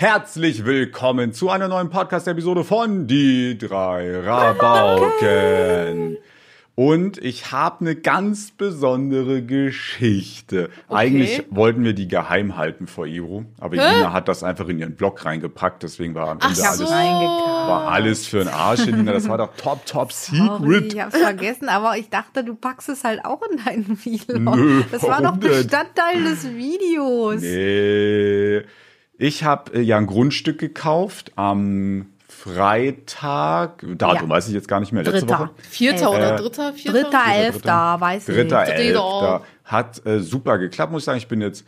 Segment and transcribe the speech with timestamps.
[0.00, 6.18] Herzlich willkommen zu einer neuen Podcast-Episode von Die drei Rabauken.
[6.76, 10.70] Und ich habe eine ganz besondere Geschichte.
[10.86, 10.96] Okay.
[10.96, 14.94] Eigentlich wollten wir die geheim halten vor Iro, aber Elina hat das einfach in ihren
[14.94, 16.84] Blog reingepackt, deswegen war am Ach Ende so.
[16.84, 19.12] alles, war alles für den Arsch, Elina.
[19.12, 20.92] Das war doch top, top Sorry, secret.
[20.92, 24.54] ich hab's vergessen, aber ich dachte, du packst es halt auch in deinen Vlog.
[24.54, 25.50] Nö, das war doch denn?
[25.50, 27.42] Bestandteil des Videos.
[27.42, 28.62] Nee.
[29.18, 33.84] Ich habe äh, ja ein Grundstück gekauft am Freitag.
[33.96, 34.34] Datum Ja.
[34.36, 35.02] weiß ich jetzt gar nicht mehr.
[35.02, 35.38] Letzte Dritter.
[35.40, 35.50] Woche.
[35.68, 36.72] Vierter oder Äh, dritter?
[36.72, 37.02] Vierter?
[37.02, 38.72] Dritter, elfter, weiß Dritter, nicht.
[38.74, 39.42] elfter.
[39.64, 41.18] Hat äh, super geklappt, muss ich sagen.
[41.18, 41.64] Ich bin jetzt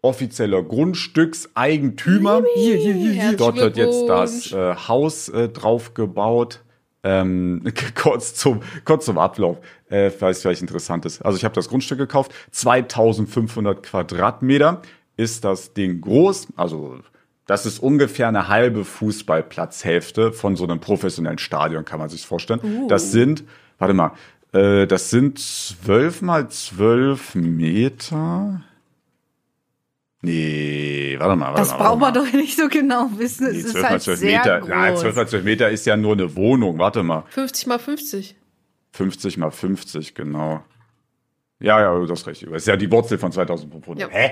[0.00, 2.42] offizieller Grundstückseigentümer.
[2.56, 3.36] Hier, hier, hier, hier.
[3.36, 6.60] Dort wird jetzt das äh, Haus äh, drauf gebaut.
[7.02, 7.62] Ähm,
[7.94, 9.58] kurz zum kurz zum Ablauf,
[9.90, 11.20] äh, falls vielleicht interessant ist.
[11.20, 14.80] Also ich habe das Grundstück gekauft, 2500 Quadratmeter
[15.16, 16.48] ist das Ding groß.
[16.56, 16.98] Also
[17.46, 22.88] das ist ungefähr eine halbe Fußballplatzhälfte von so einem professionellen Stadion, kann man sich vorstellen.
[22.88, 23.44] Das sind,
[23.78, 24.12] warte mal,
[24.52, 28.62] äh, das sind zwölf mal zwölf Meter.
[30.22, 31.76] Nee, warte mal, warte Das mal.
[31.76, 33.46] braucht man doch nicht so genau wissen.
[33.46, 34.58] Es Nee, ist 12 mal halt 12 sehr Meter.
[34.60, 34.68] groß.
[34.70, 36.78] Nein, 12 mal 12 Meter ist ja nur eine Wohnung.
[36.78, 37.24] Warte mal.
[37.28, 38.36] 50 mal 50.
[38.92, 40.64] 50 mal 50, genau.
[41.60, 42.42] Ja, ja, du hast recht.
[42.46, 44.00] Das ist ja die Wurzel von 2500.
[44.10, 44.16] Ja.
[44.16, 44.30] Hä?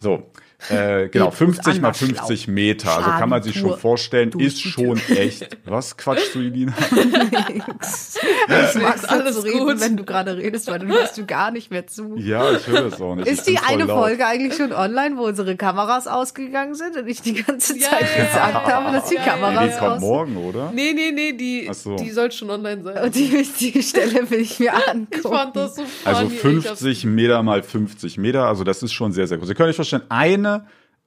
[0.00, 0.26] So,
[0.70, 2.52] äh, genau, Ich muss 50 mal anders 50 schlau.
[2.52, 2.96] Meter.
[2.96, 5.56] Also kann man sich schon vorstellen, ist schon echt.
[5.64, 6.72] Was quatschst du, Elina?
[6.80, 9.80] Ich mag Ist alles alles reden, gut.
[9.80, 12.16] wenn du gerade redest, weil dann hörst du gar nicht mehr zu.
[12.16, 13.26] Ja, ich höre das auch nicht.
[13.26, 14.00] Ich Ist die eine laut.
[14.04, 18.02] Folge eigentlich schon online, wo unsere Kameras ausgegangen sind und ich die ganze Ja, Zeit
[18.02, 18.24] ja, ja.
[18.26, 19.32] gesagt habe, dass die Ja, ja, ja.
[19.34, 20.72] Kameras die kommt aus morgen, oder?
[20.74, 21.96] Nee, nee, nee, die, so.
[21.96, 23.04] die soll schon online sein.
[23.04, 25.06] Und die, die Stelle will ich mir angucken.
[25.12, 26.16] Ich fand das so funny.
[26.16, 29.48] Also Ich 50 Meter mal 50 Meter, also das ist schon sehr, sehr groß.
[29.48, 30.45] Ihr könnt euch vorstellen, eine,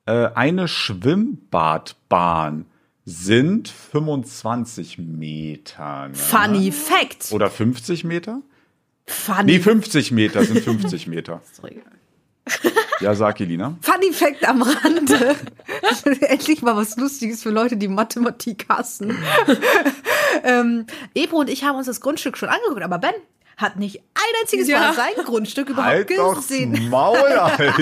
[0.06, 2.66] äh, eine Schwimmbadbahn
[3.06, 6.10] sind 25 Meter.
[6.10, 6.16] Ne?
[6.16, 7.32] Funny Fact.
[7.32, 8.42] Oder 50 Meter?
[9.08, 11.42] Funny, Nee, 50 Meter sind 50 Meter.
[13.00, 13.78] Ja, sag Elina.
[13.82, 15.36] Funny Fact am Rande.
[16.22, 19.18] Endlich mal was Lustiges für Leute, die Mathematik hassen.
[20.44, 23.14] ähm, Ebro und ich haben uns das Grundstück schon angeguckt, aber Ben
[23.60, 24.80] hat nicht ein einziges Ja.
[24.80, 26.90] Mal sein Grundstück überhaupt Halt gesehen.
[26.90, 27.74] Maul, Alter.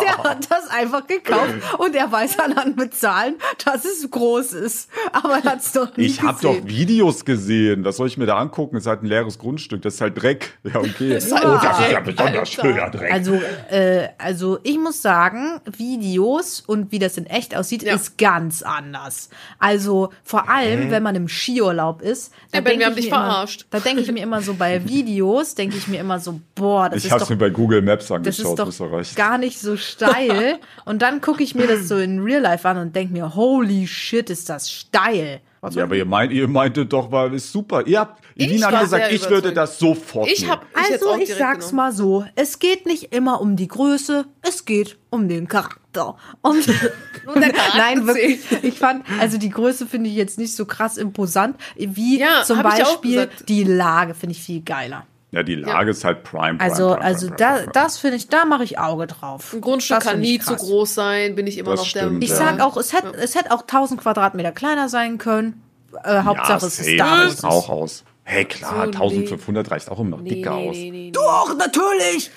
[0.00, 4.88] Der hat das einfach gekauft und er weiß anhand mit Zahlen, dass es groß ist.
[5.12, 6.56] Aber er hat es doch nie Ich habe doch.
[6.64, 7.84] Videos gesehen.
[7.84, 8.76] Was soll ich mir da angucken?
[8.76, 9.82] Es ist halt ein leeres Grundstück.
[9.82, 10.58] Das ist halt Dreck.
[10.64, 11.16] Ja, okay.
[11.16, 12.46] ist halt oh, das ist Dreck, ja besonders Alter.
[12.46, 13.12] schöner Dreck.
[13.12, 13.34] Also,
[13.70, 17.94] äh, also ich muss sagen, Videos und wie das in echt aussieht, Ja.
[17.94, 19.30] ist ganz anders.
[19.58, 23.10] Also vor allem, wenn man im Skiurlaub ist, da Ja, Ben, wir haben ich dich
[23.10, 23.66] mir immer, verarscht.
[23.70, 26.98] da denke ich mir immer so bei Videos, denke ich mir immer so, boah, das
[26.98, 29.58] ich ist habe doch mir bei Google Maps das angeschaut, ist bis doch gar nicht
[29.58, 30.58] so steil.
[30.84, 33.86] Und dann gucke ich mir das so in Real Life an und denke mir, holy
[33.86, 35.40] shit, ist das steil.
[35.60, 37.86] Was Ja, aber ihr, meint, ihr meintet doch, war ist super.
[37.86, 41.34] Ihr habt, Elina hat gesagt, ich würde das sofort Ich hab ich jetzt Also ich
[41.34, 41.76] sag's genommen.
[41.76, 46.16] mal so, es geht nicht immer um die Größe, es geht um den Charakter.
[46.40, 46.66] Und,
[47.26, 50.64] Und der Charakter nein, wirklich, ich fand, also die Größe finde ich jetzt nicht so
[50.64, 55.06] krass imposant, wie Ja, zum ich Beispiel die Lage finde ich viel geiler.
[55.32, 56.58] Ja, die Lage ist halt Prime.
[56.58, 59.52] Prime Also, Prime, also Prime, da, das finde ich, da mache ich Auge drauf.
[59.54, 62.22] Ein Grundstück Das kann nie zu groß sein, bin ich immer Das noch stimmt, der.
[62.22, 62.36] Ich Ja.
[62.36, 65.62] sag auch, es hätte, es hätte auch 1000 Quadratmeter kleiner sein können.
[66.04, 67.14] Äh, Hauptsache ja, es ist da.
[67.14, 68.04] reicht auch aus.
[68.24, 68.84] Hey, klar, So, nee.
[68.86, 70.76] 1500 reicht auch immer noch Nee, dicker nee, aus.
[70.76, 71.10] nee, nee, nee.
[71.12, 72.30] Doch, natürlich!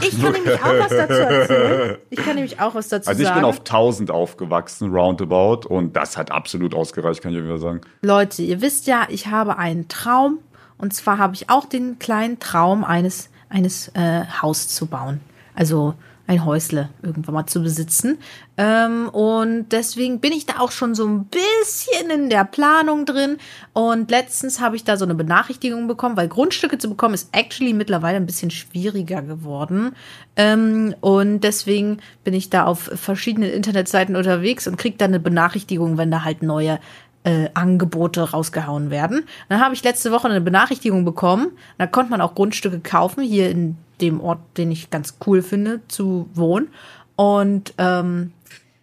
[0.00, 1.96] Ich kann nämlich auch was dazu erzählen.
[2.08, 3.40] Ich kann nämlich auch was dazu Also ich sagen.
[3.40, 7.82] bin auf 1000 aufgewachsen, roundabout, und das hat absolut ausgereicht, kann ich wieder sagen.
[8.00, 10.38] Leute, ihr wisst ja, ich habe einen Traum.
[10.82, 15.20] Und zwar habe ich auch den kleinen Traum, eines, eines äh, Haus zu bauen.
[15.54, 15.94] Also
[16.26, 18.18] ein Häusle irgendwann mal zu besitzen.
[18.56, 23.38] Ähm, und deswegen bin ich da auch schon so ein bisschen in der Planung drin.
[23.72, 27.74] Und letztens habe ich da so eine Benachrichtigung bekommen, weil Grundstücke zu bekommen ist actually
[27.74, 29.94] mittlerweile ein bisschen schwieriger geworden.
[30.36, 35.96] Ähm, und deswegen bin ich da auf verschiedenen Internetseiten unterwegs und kriege dann eine Benachrichtigung,
[35.96, 36.80] wenn da halt neue
[37.24, 39.24] äh, Angebote rausgehauen werden.
[39.48, 41.52] Dann habe ich letzte Woche eine Benachrichtigung bekommen.
[41.78, 45.80] Da konnte man auch Grundstücke kaufen, hier in dem Ort, den ich ganz cool finde,
[45.88, 46.68] zu wohnen.
[47.16, 48.32] Und ähm,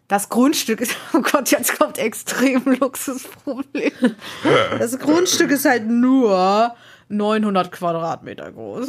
[0.07, 3.91] das Grundstück ist, oh Gott, jetzt kommt extrem Luxusproblem.
[4.79, 6.73] Das Grundstück ist halt nur
[7.09, 8.87] 900 Quadratmeter groß.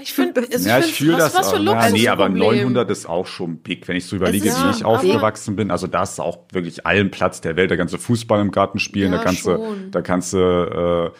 [0.00, 2.58] Ich finde, also Ja, ich ich fühle das was für Ja, nee, aber Luxusproblem.
[2.58, 5.70] 900 ist auch schon big, wenn ich so überlege, ist wie ich schon aufgewachsen bin.
[5.70, 7.70] Also da ist auch wirklich allen Platz der Welt.
[7.70, 9.58] Da kannst du Fußball im Garten spielen, Ja, da kannst du,
[9.90, 11.12] da kannst du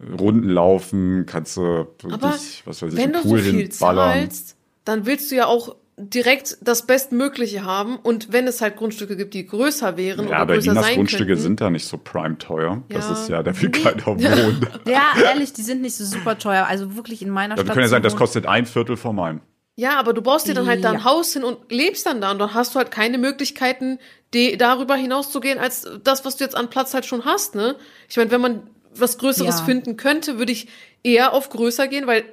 [0.00, 3.38] äh, Runden laufen, kannst du Aber dich, was weiß ich, wenn im du so Pool
[3.40, 8.76] viel zahlst, dann willst du ja auch direkt das Bestmögliche haben und wenn es halt
[8.76, 11.42] Grundstücke gibt, die größer wären Ja, oder aber größer sein Grundstücke könnten.
[11.42, 12.82] sind da nicht so prime teuer.
[12.88, 13.12] Das Ja.
[13.12, 14.66] ist ja, da will keiner wohnen.
[14.86, 16.66] Ja, ehrlich, die sind nicht so super teuer.
[16.66, 17.74] Also wirklich in meiner Das Stadt.
[17.74, 19.40] kann ja zu sein, das kostet ein Viertel von meinem.
[19.76, 21.04] Ja, aber du baust dir dann halt da ein Ja.
[21.04, 23.98] Haus hin und lebst dann da und dann hast du halt keine Möglichkeiten,
[24.34, 27.76] die, darüber hinauszugehen, als das, was du jetzt an Platz halt schon hast, ne?
[28.08, 28.62] Ich meine, wenn man
[28.94, 29.64] was Größeres Ja.
[29.64, 30.68] finden könnte, würde ich
[31.02, 32.24] eher auf größer gehen, weil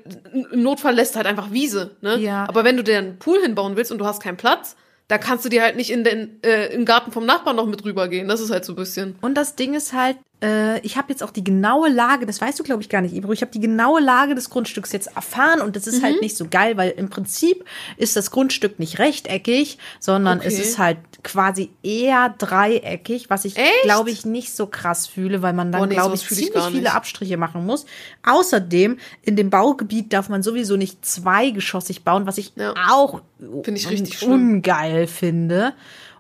[0.52, 2.18] im Notfall lässt halt einfach Wiese, ne?
[2.20, 2.46] Ja.
[2.48, 4.76] Aber wenn du dir einen Pool hinbauen willst und du hast keinen Platz,
[5.08, 7.84] da kannst du dir halt nicht in den, äh, im Garten vom Nachbarn noch mit
[7.84, 8.28] rübergehen.
[8.28, 9.16] Das ist halt so ein bisschen.
[9.22, 12.58] Und das Ding ist halt, äh, ich habe jetzt auch die genaue Lage, das weißt
[12.60, 13.32] du, glaube ich, gar nicht, Ibro.
[13.34, 16.06] Ich habe die genaue Lage des Grundstücks jetzt erfahren und das ist Mhm.
[16.06, 17.66] halt nicht so geil, weil im Prinzip
[17.98, 20.62] ist das Grundstück nicht rechteckig, sondern es Okay.
[20.62, 25.72] ist halt quasi eher dreieckig, was ich, glaube ich, nicht so krass fühle, weil man
[25.74, 26.94] dann, Boah, nee, glaube ich, ich ziemlich gar viele.
[26.94, 27.86] Abstriche machen muss.
[28.26, 32.74] Außerdem, in dem Baugebiet darf man sowieso nicht zweigeschossig bauen, was ich Ja.
[32.90, 34.32] auch Finde ich richtig schlimm.
[34.32, 35.74] ungeil finde.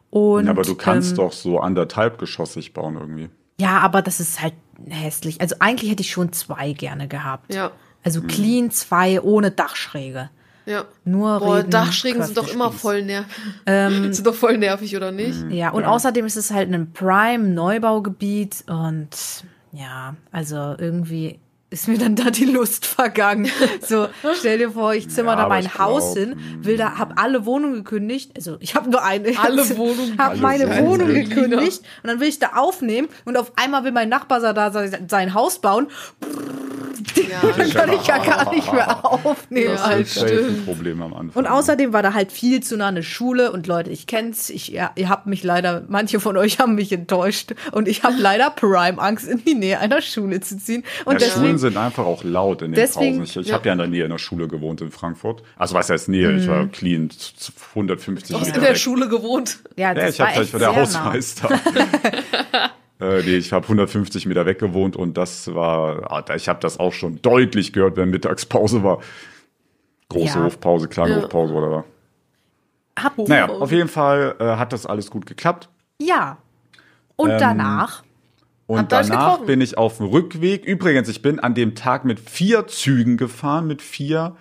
[0.10, 3.30] Und, aber du kannst ähm, doch so anderthalbgeschossig bauen irgendwie.
[3.60, 4.54] Ja, aber das ist halt
[4.90, 5.42] hässlich.
[5.42, 7.54] Also eigentlich hätte ich schon zwei gerne gehabt.
[7.54, 7.72] Ja.
[8.04, 10.30] Also clean zwei ohne Dachschräge.
[10.66, 10.86] Ja.
[11.04, 13.44] Nur Boah, Reden, Dachschrägen sind doch immer voll nervig.
[13.66, 15.50] Ähm, sind doch voll nervig, oder nicht?
[15.50, 19.10] Ja, und außerdem ist es halt ein Prime-Neubaugebiet und
[19.72, 21.40] ja, also irgendwie
[21.72, 23.50] ist mir dann da die Lust vergangen.
[23.82, 24.08] So,
[24.38, 27.76] stell dir vor, ich zimmer Ja, da mein Haus hin, will da, hab alle Wohnungen
[27.76, 28.32] gekündigt.
[28.36, 29.38] Also ich habe nur eine.
[29.40, 30.82] Alle Wohnungen Hab Alle meine.
[30.82, 34.72] Wohnung gekündigt und dann will ich da aufnehmen und auf einmal will mein Nachbar da
[34.72, 35.88] sein, Haus bauen.
[37.16, 39.76] Ja, Dann kann ich ja gar nicht mehr aufnehmen.
[39.76, 40.66] Das ist safe ein.
[40.66, 41.44] Problem am Anfang.
[41.44, 44.70] Und außerdem war da halt viel zu nah eine Schule und Leute, ich kenn's, ich,
[44.70, 48.50] ja, ihr habt mich leider, manche von euch haben mich enttäuscht und ich habe leider
[48.50, 50.84] Prime-Angst, in die Nähe einer Schule zu ziehen.
[51.06, 53.24] Und ja, deswegen, sind einfach auch laut in den Deswegen- Pausen.
[53.24, 53.54] Ich, ich ja.
[53.56, 55.44] habe ja in der Nähe einer Schule gewohnt in Frankfurt.
[55.58, 56.32] Also was heißt Nähe?
[56.38, 56.52] Ich Mhm.
[56.52, 58.78] war clean z- z- 150 Du hast Meter in der weg.
[58.80, 59.60] Schule gewohnt.
[59.76, 61.06] ja, Ja, das ich war echt ich war der sehr nah.
[61.14, 61.50] Hausmeister.
[63.00, 66.94] äh, nee, ich habe 150 Meter weg gewohnt und das war, ich habe das auch
[66.94, 69.00] schon deutlich gehört, wenn Mittagspause war.
[70.10, 70.44] Große Ja.
[70.46, 71.22] Hofpause, kleine Ja.
[71.22, 71.84] Hofpause oder was.
[73.04, 75.70] Hab, Naja, auf jeden Fall äh, hat das alles gut geklappt.
[76.02, 76.38] Ja.
[77.16, 78.04] Und Ähm, danach,
[78.70, 80.64] Und danach bin ich auf dem Rückweg.
[80.64, 84.36] Übrigens, ich bin an dem Tag mit vier Zügen gefahren, mit vier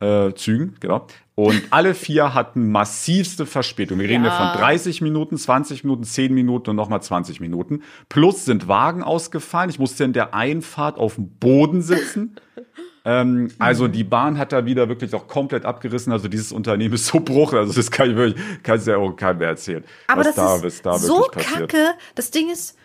[0.00, 1.06] äh, Zügen, genau.
[1.36, 4.00] Und alle vier hatten massivste Verspätung.
[4.00, 4.52] Wir reden Ja.
[4.52, 7.82] von 30 Minuten, 20 Minuten, 10 Minuten und nochmal 20 Minuten.
[8.08, 9.70] Plus sind Wagen ausgefallen.
[9.70, 12.34] Ich musste in der Einfahrt auf dem Boden sitzen.
[13.06, 16.10] Ähm, also die Bahn hat da wieder wirklich auch komplett abgerissen.
[16.10, 17.52] Also dieses Unternehmen ist so bruch.
[17.52, 19.84] Also das kann ich wirklich, kann ich ja auch keinem mehr erzählen.
[20.06, 21.90] aber was das da, ist was da so kacke.
[22.14, 22.78] Das Ding ist,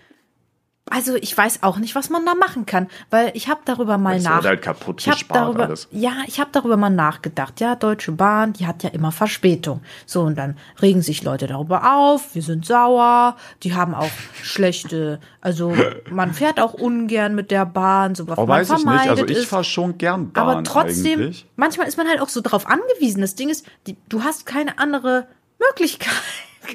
[0.89, 4.17] also ich weiß auch nicht, was man da machen kann, weil ich habe darüber mal
[4.17, 4.43] Es nach.
[4.43, 5.87] halt kaputt ich habe darüber, alles.
[5.91, 7.59] ja, ich habe darüber mal nachgedacht.
[7.61, 9.81] Ja, Deutsche Bahn, die hat ja immer Verspätung.
[10.05, 12.33] So und dann regen sich Leute darüber auf.
[12.35, 13.35] Wir sind sauer.
[13.63, 14.09] Die haben auch
[14.41, 15.73] schlechte, also
[16.09, 18.15] man fährt auch ungern mit der Bahn.
[18.15, 19.09] So Oh, man weiß ich nicht.
[19.09, 21.47] Also ich fahre schon gern Bahn Aber trotzdem, eigentlich.
[21.55, 23.21] manchmal ist man halt auch so drauf angewiesen.
[23.21, 25.27] Das Ding ist, die, du hast keine andere
[25.59, 26.09] Möglichkeit,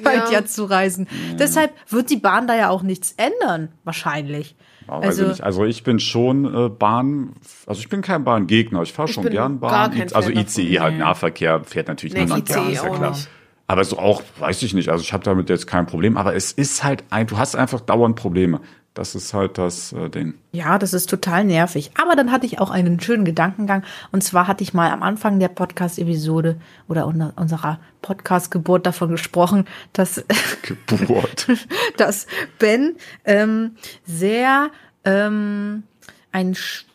[0.03, 0.31] ja.
[0.31, 0.45] Ja.
[0.45, 1.07] zu reisen.
[1.39, 4.55] Deshalb wird die Bahn da ja auch nichts ändern, wahrscheinlich.
[4.87, 7.33] Ja, also, ich, also ich bin schon äh, Bahn,
[7.65, 9.91] also ich bin kein Bahngegner, ich fahre schon gern gar Bahn.
[9.91, 10.99] kein also Fan ICE halt Nee.
[10.99, 13.09] Nahverkehr fährt natürlich Nee, niemand ICE gern, ist ja klar.
[13.11, 13.29] nicht.
[13.67, 16.51] Aber so auch, weiß ich nicht, also ich habe damit jetzt kein Problem, aber es
[16.51, 18.61] ist halt ein, du hast einfach dauernd Probleme.
[18.95, 20.35] Das ist halt das äh, Ding.
[20.53, 21.91] ja, das ist total nervig.
[22.01, 23.83] Aber dann hatte ich auch einen schönen Gedankengang.
[24.13, 26.55] Und zwar hatte ich mal am Anfang der Podcast-Episode
[26.87, 30.23] oder unserer Podcast-Geburt davon gesprochen, dass
[30.87, 31.47] Geburt.
[31.97, 32.25] dass
[32.57, 33.75] Ben ähm,
[34.05, 34.71] sehr
[35.03, 35.83] ähm,
[36.31, 36.85] einen sch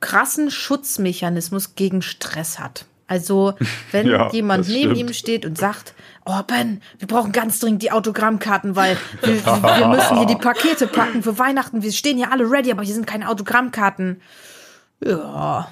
[0.00, 2.86] krassen Schutzmechanismus gegen Stress hat.
[3.10, 3.54] Also,
[3.90, 5.10] wenn Ja, jemand neben stimmt.
[5.10, 9.88] ihm steht und sagt, oh Ben, wir brauchen ganz dringend die Autogrammkarten, weil wir, wir
[9.88, 11.82] müssen hier die Pakete packen für Weihnachten.
[11.82, 14.22] Wir stehen hier alle ready, aber hier sind keine Autogrammkarten.
[15.04, 15.68] Ja,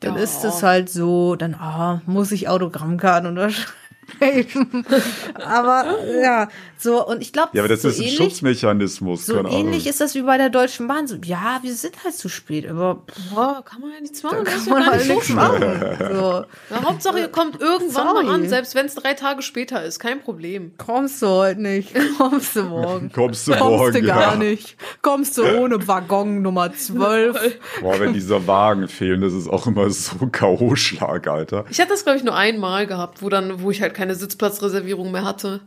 [0.00, 0.20] dann Ja.
[0.20, 3.72] ist es halt so, dann ah, muss ich Autogrammkarten unterschreiben.
[5.44, 5.84] aber
[6.22, 6.48] ja,
[6.78, 9.26] so und ich glaube, Ja, aber das so ist ein ähnlich, Schutzmechanismus.
[9.26, 9.60] so keine Ahnung.
[9.60, 11.06] ähnlich ist das wie bei der Deutschen Bahn.
[11.06, 13.02] So, ja, wir sind halt zu spät, aber
[13.34, 14.38] Boah, kann man ja nichts machen.
[14.44, 15.62] Das kann ist ja man gar halt nichts machen.
[15.98, 16.44] So,
[16.74, 18.24] Ja, Hauptsache, ihr kommt irgendwann Sorry.
[18.24, 19.98] mal an, selbst wenn es drei Tage später ist.
[19.98, 20.72] Kein Problem.
[20.78, 23.10] kommst du heute nicht, kommst du morgen.
[23.12, 24.36] Kommst du Kommst morgen, du gar ja.
[24.36, 24.76] nicht.
[25.02, 27.58] Kommst du ohne Waggon Nummer 12.
[27.80, 31.64] Boah, wenn diese Wagen fehlen, das ist auch immer so K.O.-Schlag, Alter.
[31.70, 35.10] Ich hatte das, glaube ich, nur einmal gehabt, wo dann, wo ich halt keine Sitzplatzreservierung
[35.10, 35.60] mehr hatte.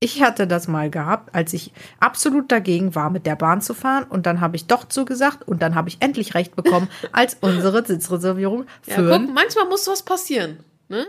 [0.00, 4.04] Ich hatte das mal gehabt, als ich absolut dagegen war, mit der Bahn zu fahren.
[4.04, 7.84] Und dann habe ich doch zugesagt und dann habe ich endlich recht bekommen, als unsere
[7.84, 10.58] Sitzreservierung Ja, für guck, manchmal muss was passieren.
[10.88, 11.06] Ne?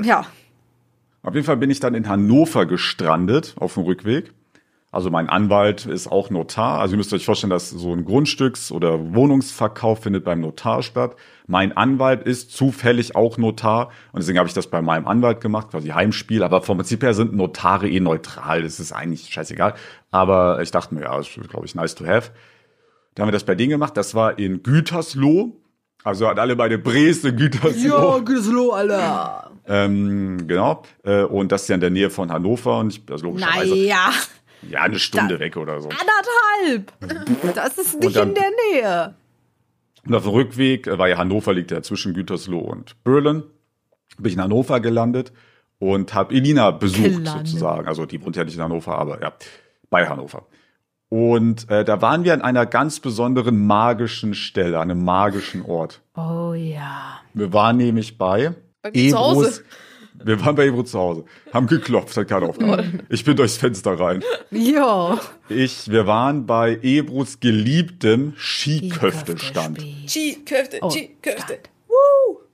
[0.00, 0.26] Ja.
[1.22, 4.32] Auf jeden Fall bin ich dann in Hannover gestrandet auf dem Rückweg.
[4.92, 6.80] Also mein Anwalt ist auch Notar.
[6.80, 11.14] Also ihr müsst euch vorstellen, dass so ein Grundstücks- oder Wohnungsverkauf findet beim Notar statt.
[11.46, 15.70] Mein Anwalt ist zufällig auch Notar und deswegen habe ich das bei meinem Anwalt gemacht,
[15.70, 16.42] quasi Heimspiel.
[16.42, 18.62] Aber vom Prinzip her sind Notare eh neutral.
[18.62, 19.74] Das ist eigentlich scheißegal.
[20.10, 22.32] Aber ich dachte mir, ja, ist glaube ich nice to have.
[23.14, 23.96] Da haben wir das bei denen gemacht.
[23.96, 25.56] Das war in Gütersloh.
[26.02, 28.22] Also an alle meine Breste Gütersloh.
[28.24, 29.50] Güslo, Alter.
[29.68, 30.82] Ähm, genau.
[31.04, 33.70] Äh, und das ist ja in der Nähe von Hannover und ich, also logischerweise.
[33.70, 34.10] Naja,
[34.68, 35.88] Ja, eine Stunde weg oder so.
[35.88, 36.92] anderthalb.
[37.54, 39.14] Das ist nicht dann- in der Nähe.
[40.06, 43.42] Und auf dem Rückweg, äh, weil ja Hannover liegt ja zwischen Gütersloh und Berlin,
[44.18, 45.32] bin ich in Hannover gelandet
[45.78, 47.46] und habe Elina besucht Gelandet.
[47.48, 47.86] sozusagen.
[47.88, 49.32] Also die wohnt ja nicht in Hannover, aber ja,
[49.90, 50.46] bei Hannover.
[51.10, 56.00] Und äh, da waren wir an einer ganz besonderen magischen Stelle, an einem magischen Ort.
[56.16, 57.20] Oh ja.
[57.34, 59.64] Wir waren nämlich bei, Bei Hause.
[60.24, 62.84] Wir waren bei Ebro zu Hause, haben geklopft, hat keiner aufgemacht.
[63.08, 64.22] Ich bin durchs Fenster rein.
[64.50, 65.18] Jo.
[65.48, 69.78] Ich, wir waren bei Ebros geliebtem Skiköftestand.
[70.06, 71.58] Chi-Köfte, Oh, Chi-Köfte.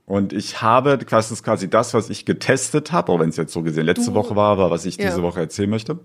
[0.04, 3.52] Und ich habe, das ist quasi das, was ich getestet habe, auch wenn es jetzt
[3.52, 5.08] so gesehen letzte Du- Woche war, aber was ich Ja.
[5.08, 5.98] diese Woche erzählen möchte.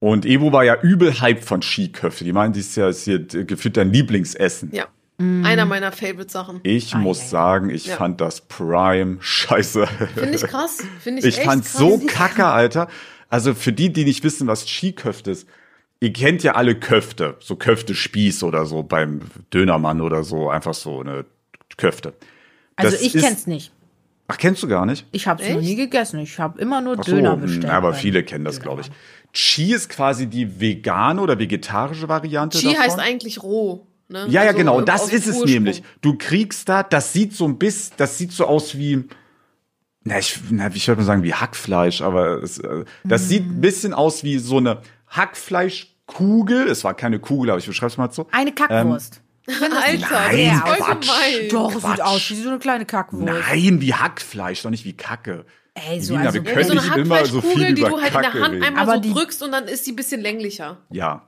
[0.00, 2.24] Und Ebro war ja übel hyped von Skiköfte.
[2.24, 4.70] Die meinen, dies ist ja ist hier gefühlt dein Lieblingsessen.
[4.72, 4.86] Ja.
[5.18, 6.60] Einer meiner Favorite-Sachen.
[6.62, 7.26] Ich Ei, muss ei.
[7.26, 7.96] sagen, ich Ja.
[7.96, 9.86] fand das Prime scheiße.
[10.14, 10.82] Finde ich krass.
[11.00, 11.80] Finde ich, Ich echt fand's krass.
[11.80, 12.88] so kacke, Alter.
[13.30, 15.48] Also für die, die nicht wissen, was Skiköfte ist,
[16.00, 19.22] ihr kennt ja alle Köfte, so Köftespieß oder so beim
[19.54, 21.24] Dönermann oder so, einfach so eine
[21.78, 22.12] Köfte.
[22.76, 23.72] Also Das ich ist- kenn's nicht.
[24.28, 25.06] Ach, kennst du gar nicht?
[25.12, 26.18] Ich habe es noch nie gegessen.
[26.18, 27.66] Ich habe immer nur so, Döner hm, bestellt.
[27.70, 28.90] aber viele kennen das, glaube ich.
[29.32, 32.80] Chi ist quasi die vegane oder vegetarische Variante Chi davon.
[32.82, 33.86] heißt eigentlich roh.
[34.08, 34.26] Ne?
[34.28, 35.82] ja, ja, Also genau, aus das ist es nämlich.
[36.00, 39.04] Du kriegst da, das sieht so ein bisschen, das sieht so aus wie,
[40.04, 43.26] na, ich, na, ich würde mal sagen wie Hackfleisch, aber es, äh, das Mhm.
[43.26, 46.68] sieht ein bisschen aus wie so eine Hackfleischkugel.
[46.68, 48.26] Es war keine Kugel, aber ich beschreibe es mal so.
[48.32, 49.20] Eine Kackwurst.
[49.48, 51.08] Alter, Nein, voll Quatsch.
[51.52, 51.90] Doch, Quatsch.
[51.96, 53.24] sieht aus wie so eine kleine Kackwurst.
[53.24, 55.44] Nein, wie Hackfleisch, doch nicht wie Kacke.
[55.74, 57.80] Ey, so Lina, also, wir Ja, können so eine nicht immer so viel Hackfleischkugel, die
[57.82, 58.64] über du halt in der Kacke Hand reden.
[58.64, 60.78] einmal Aber so die- drückst und dann ist die ein bisschen länglicher.
[60.90, 61.22] Ja.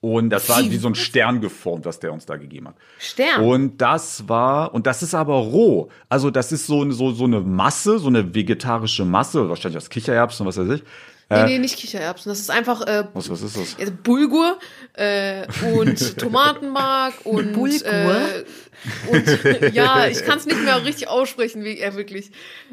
[0.00, 2.76] Und das war wie so ein Stern geformt, was der uns da gegeben hat.
[2.98, 3.42] Stern.
[3.42, 5.88] Und das war, und das ist aber roh.
[6.08, 10.46] Also das ist so, so, so eine Masse, so eine vegetarische Masse, wahrscheinlich aus Kichererbsen,
[10.46, 10.84] was weiß ich.
[11.30, 12.30] Nee, nee, nicht Kichererbsen.
[12.30, 13.76] Das ist einfach äh, Was, was ist das?
[13.78, 14.58] also Bulgur
[14.94, 17.86] äh, und Tomatenmark und Bulgur?
[17.86, 18.44] äh,
[19.10, 19.26] und
[19.74, 22.30] ja, ich kann es nicht mehr richtig aussprechen, wie er wirklich.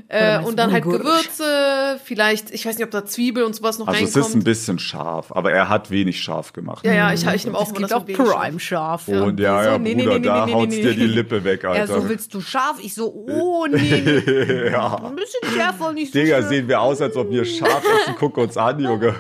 [0.08, 0.84] Äh, und dann halt?
[0.84, 4.30] Gewürze, vielleicht, ich weiß nicht, ob da Zwiebel und sowas noch Also es reinkommt.
[4.30, 6.86] ist ein bisschen scharf, aber er hat wenig scharf gemacht.
[6.86, 8.30] ja, ja, ich, ich nehme auch es gibt das auch Scharf.
[8.40, 9.08] Prime scharf.
[9.08, 11.06] Und ja, ja, nee, nee, Bruder, nee, nee, da nee, haut's nee, dir die.
[11.08, 12.02] Lippe weg, Ja, Alter.
[12.02, 12.78] so willst du scharf?
[12.84, 13.78] Ich so, oh nee,
[14.28, 14.70] nee.
[14.72, 14.96] ja.
[15.04, 16.50] ein bisschen schärfer, nicht so Digga, schön.
[16.50, 18.16] sehen wir aus, als ob wir scharf essen.
[18.20, 19.16] Guck uns an, Junge.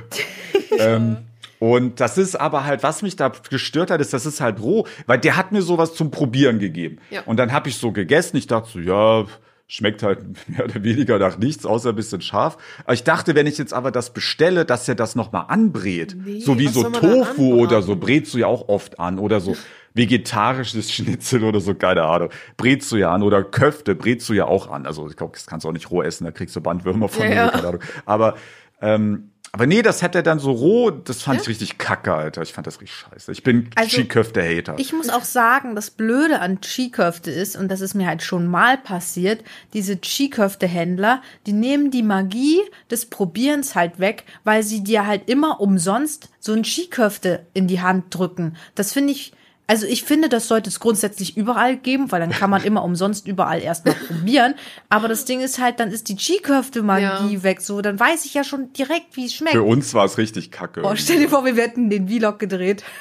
[0.78, 1.18] ähm,
[1.60, 4.86] und das ist aber halt, was mich da gestört hat, ist, das ist halt roh,
[5.08, 6.98] weil der hat mir sowas zum Probieren gegeben.
[7.10, 7.22] Ja.
[7.26, 8.38] Und dann habe ich so gegessen.
[8.38, 9.26] Ich dachte so, ja,
[9.68, 12.58] schmeckt halt mehr oder weniger nach nichts, außer ein bisschen scharf.
[12.84, 16.16] Aber ich dachte, wenn ich jetzt aber das bestelle, dass er das nochmal anbrät.
[16.24, 19.18] Nee, so wie so Tofu oder so, brätst du ja auch oft an.
[19.18, 19.56] Oder so
[19.96, 22.30] vegetarisches Schnitzel oder so, keine Ahnung.
[22.58, 23.24] Brätst du ja an.
[23.24, 24.86] Oder Köfte brätst du ja auch an.
[24.86, 27.24] Also ich glaube, das kannst du auch nicht roh essen, da kriegst du Bandwürmer von
[27.24, 27.82] Ja, mir, keine Ahnung.
[28.06, 28.36] Aber
[28.82, 32.42] ähm, aber nee, das hat er dann so roh, das fand ich richtig kacke, Alter.
[32.42, 33.32] Ich fand das richtig scheiße.
[33.32, 34.76] Ich bin Also, Skiköfte-Hater.
[34.80, 38.48] Ich muss auch sagen, das Blöde an Skiköfte ist, und das ist mir halt schon
[38.48, 42.60] mal passiert, diese Skiköfte-Händler, die nehmen die Magie
[42.92, 47.80] des Probierens halt weg, weil sie dir halt immer umsonst so ein Skiköfte in die
[47.80, 48.58] Hand drücken.
[48.76, 49.32] Das finde ich,
[49.68, 53.28] also ich finde, das sollte es grundsätzlich überall geben, weil dann kann man immer umsonst
[53.28, 54.54] überall erstmal probieren.
[54.90, 57.44] Aber das Ding ist halt, dann ist die Skiköfte-Magie Ja.
[57.44, 59.56] weg, so, dann weiß ich ja schon direkt, wie es schmeckt.
[59.56, 60.82] Für uns war es richtig kacke.
[60.84, 62.84] Oh, stell dir vor, wir hätten den Vlog gedreht.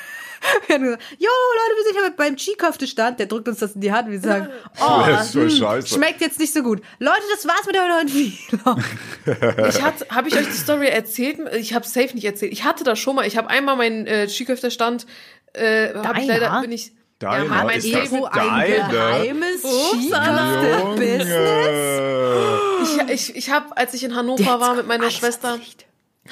[0.67, 3.19] Wir hätten gesagt, jo Leute, wir sind hier beim Skiköfte-Stand.
[3.19, 4.11] Der drückt uns das in die Hand.
[4.11, 5.95] Wir sagen, oh, Das ist voll hm, scheiße.
[5.95, 6.83] schmeckt jetzt nicht so gut.
[6.99, 8.79] Leute, das war's mit eurem neuen Vlog.
[9.71, 11.39] Ich hatte, habe ich euch die Story erzählt?
[11.57, 12.53] Ich habe safe nicht erzählt.
[12.53, 13.27] Ich hatte das schon mal.
[13.27, 15.07] Ich habe einmal meinen äh, Skiköfterstand,
[15.55, 17.45] äh, habe ich leider bin ich Deiner?
[17.45, 20.61] ja, mein Ist das Favorite- ein geheimes Upsala.
[20.61, 23.09] Skiköfte-Business.
[23.09, 25.59] Ich, ich, ich habe, als ich in Hannover war mit meiner Schwester,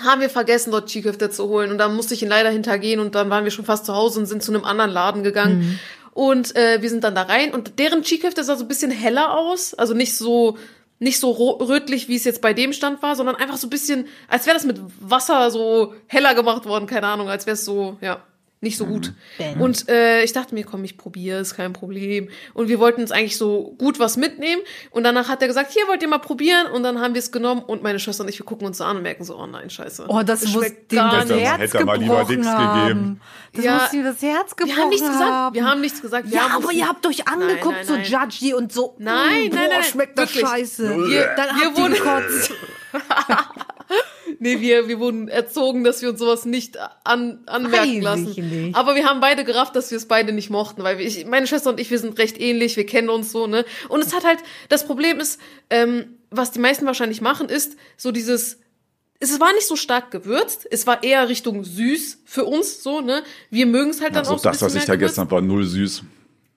[0.05, 1.71] haben wir vergessen, dort Skiköfte zu holen.
[1.71, 4.21] Und dann musste ich ihn leider hintergehen und dann waren wir schon fast zu Hause
[4.21, 5.79] und sind zu einem anderen Laden gegangen.
[6.13, 9.37] Und äh, wir sind dann da rein und deren Skiköfte sah so ein bisschen heller
[9.37, 9.75] aus.
[9.75, 10.59] Also nicht so
[10.99, 14.07] nicht so rötlich, wie es jetzt bei dem Stand war, sondern einfach so ein bisschen,
[14.29, 17.97] als wäre das mit Wasser so heller gemacht worden, keine Ahnung, als wäre es so,
[18.01, 18.23] ja.
[18.63, 19.13] Nicht so gut.
[19.39, 19.61] Ben.
[19.61, 22.29] Und äh, ich dachte mir, komm, ich probiere, ist kein Problem.
[22.55, 24.63] Und wir wollten uns eigentlich so gut was mitnehmen.
[24.91, 26.69] Und danach hat er gesagt, hier wollt ihr mal probieren.
[26.69, 27.63] Und dann haben wir es genommen.
[27.63, 29.69] Und meine Schwester und ich, wir gucken uns so an und merken so, oh nein,
[29.69, 30.07] scheiße.
[30.09, 31.43] Oh, das Es muss schmeckt dem gar das Hätte nicht.
[31.45, 32.81] er- Herz hätte er mal lieber gebrochen nichts haben.
[32.89, 33.21] gegeben.
[33.55, 33.75] Das Ja.
[33.83, 35.31] muss ihm das Herz gebrochen Wir haben nichts gesagt.
[35.33, 35.55] haben.
[35.55, 36.31] Wir haben nichts gesagt.
[36.31, 38.05] Wir ja, haben aber ihr habt euch angeguckt, nein, so nein.
[38.05, 38.95] judgy und so.
[38.99, 40.49] Nein, mm, nein, boah, nein, schmeckt das wirklich.
[40.49, 40.89] scheiße.
[41.09, 42.53] Wir- Dann wir habt ihr gekotzt.
[44.43, 48.27] Nee, wir, wir wurden erzogen, dass wir uns sowas nicht an, anmerken lassen.
[48.27, 48.75] Weiß ich nicht.
[48.75, 51.47] Aber wir haben beide gerafft, dass wir es beide nicht mochten, weil wir, ich, meine
[51.47, 53.65] Schwester und ich, wir sind recht ähnlich, wir kennen uns so, ne?
[53.89, 58.11] Und es hat halt, das Problem ist, ähm, was die meisten wahrscheinlich machen, ist so
[58.11, 58.59] dieses,
[59.21, 63.23] es war nicht so stark gewürzt, es war eher Richtung süß für uns, so, ne?
[63.51, 65.65] Wir mögen es halt dann Also auch so das, was ich da gestern war, null
[65.65, 66.03] süß.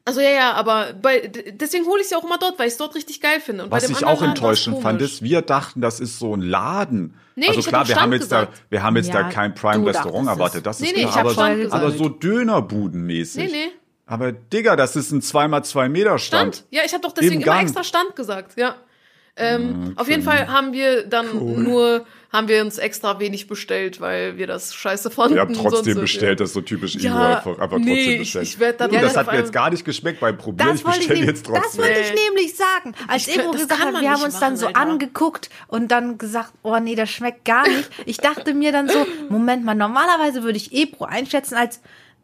[0.08, 2.74] Also ja, ja, aber bei, deswegen hole ich es ja auch immer dort, weil ich
[2.74, 3.64] es dort richtig geil finde.
[3.64, 6.42] Und bei Was dem ich auch enttäuschend fand, ist, wir dachten, das ist so ein
[6.42, 7.16] Laden.
[7.36, 10.28] Nee, also klar, wir haben jetzt da, wir haben jetzt da Ja, kein du Prime-Restaurant
[10.28, 10.66] erwartet.
[10.66, 13.46] Das Nee, ist nee, klar, ich hab aber, so, aber so Dönerbudenmäßig.
[13.46, 13.72] Nee, nee.
[14.06, 16.58] Aber Digga, das ist ein 2x2 Meter Stand.
[16.58, 16.68] Stand.
[16.70, 18.76] Ja, ich habe doch deswegen Im immer extra Stand gesagt, ja.
[19.36, 22.06] Ähm, Ah, Auf jeden Fall haben wir dann nur,
[22.36, 25.36] haben wir uns extra wenig bestellt, weil wir das scheiße fanden.
[25.36, 28.12] Wir haben trotzdem Sonst- bestellt, das ist so typisch Ja, Ivo, einfach, einfach nee, trotzdem
[28.14, 28.44] ich- bestellt.
[28.48, 30.70] ich werd dann Und das hat mir jetzt gar nicht geschmeckt beim Probieren.
[30.70, 31.84] Das Ich wollte ich, bestelle jetzt das trotzdem.
[31.86, 32.94] wollte ich nämlich sagen.
[33.08, 34.80] Als Ich Ebro das gesagt hat, wir haben uns dann machen, so Alter.
[34.80, 37.90] angeguckt und dann gesagt, oh nee, das schmeckt gar nicht.
[38.06, 41.82] Ich dachte mir dann so, Moment mal, normalerweise würde ich Ebro einschätzen als,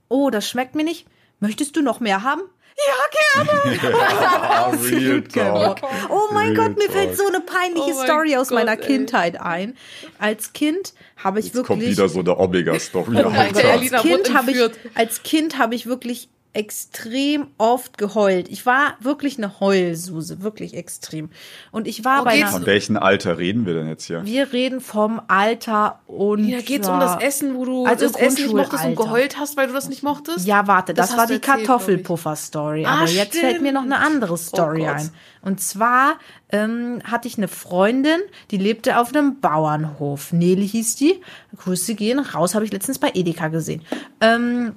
[0.09, 1.05] oh, das schmeckt mir nicht.
[1.39, 2.41] Möchtest du noch mehr haben?
[2.77, 5.21] Ja, gerne.
[5.33, 5.73] Genau.
[5.73, 5.79] Talk.
[6.09, 6.95] Oh mein Real Gott, mir Talk.
[6.95, 8.85] fällt so eine peinliche Oh Story aus Gott, meiner ey.
[8.85, 9.75] Kindheit ein.
[10.19, 13.17] Als Kind habe ich Jetzt kommt wirklich wieder so eine Omega-Story.
[13.23, 14.79] Oh als wurde Kind habe ich, entführt.
[14.95, 18.49] als Kind habe ich wirklich extrem oft geheult.
[18.49, 21.29] Ich war wirklich eine Heulsuse, wirklich extrem.
[21.71, 24.25] Und ich war Oh, bei einer, Von welchem Alter reden wir denn jetzt hier?
[24.25, 28.43] wir reden vom Alter und Ja, geht's um das Essen, wo du Also das Essen
[28.45, 30.45] nicht mochtest und geheult hast, weil du das nicht mochtest?
[30.45, 32.85] Ja, warte, das, Das war die du erzählt, Kartoffelpuffer-Story.
[32.85, 34.13] Ah, Aber jetzt fällt mir noch eine stimmt.
[34.13, 35.09] andere Story Oh ein.
[35.43, 36.15] Und zwar
[36.51, 38.19] ähm, hatte ich eine Freundin,
[38.51, 40.33] die lebte auf einem Bauernhof.
[40.33, 41.21] Neli hieß die.
[41.57, 43.81] Grüße gehen raus, habe ich letztens bei Edeka gesehen.
[44.19, 44.73] Ähm,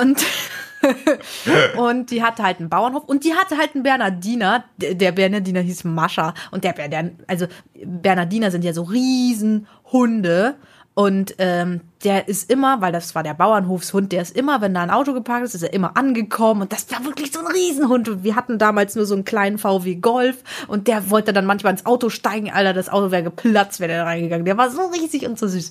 [0.00, 0.22] und
[1.76, 4.64] und die hatte halt einen Bauernhof und die hatte halt einen Bernardiner.
[4.76, 6.34] Der Bernardiner hieß Mascha.
[6.50, 7.46] Und der, der also
[7.84, 10.56] Bernardiner sind ja so Riesenhunde.
[10.94, 14.82] Und ähm, der ist immer, weil das war der Bauernhofshund, der ist immer, wenn da
[14.82, 16.62] ein Auto geparkt ist, ist er immer angekommen.
[16.62, 18.10] Und das war wirklich so ein Riesenhund.
[18.10, 20.42] Und wir hatten damals nur so einen kleinen VW Golf.
[20.68, 22.50] Und der wollte dann manchmal ins Auto steigen.
[22.50, 24.44] Alter, das Auto wäre geplatzt, wäre der reingegangen.
[24.44, 25.70] Der war so riesig und so süß.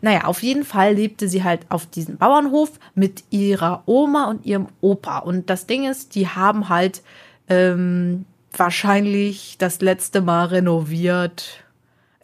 [0.00, 4.68] Naja, auf jeden Fall lebte sie halt auf diesem Bauernhof mit ihrer Oma und ihrem
[4.80, 5.18] Opa.
[5.18, 7.02] Und das Ding ist, die haben halt
[7.48, 8.24] ähm,
[8.56, 11.65] wahrscheinlich das letzte Mal renoviert.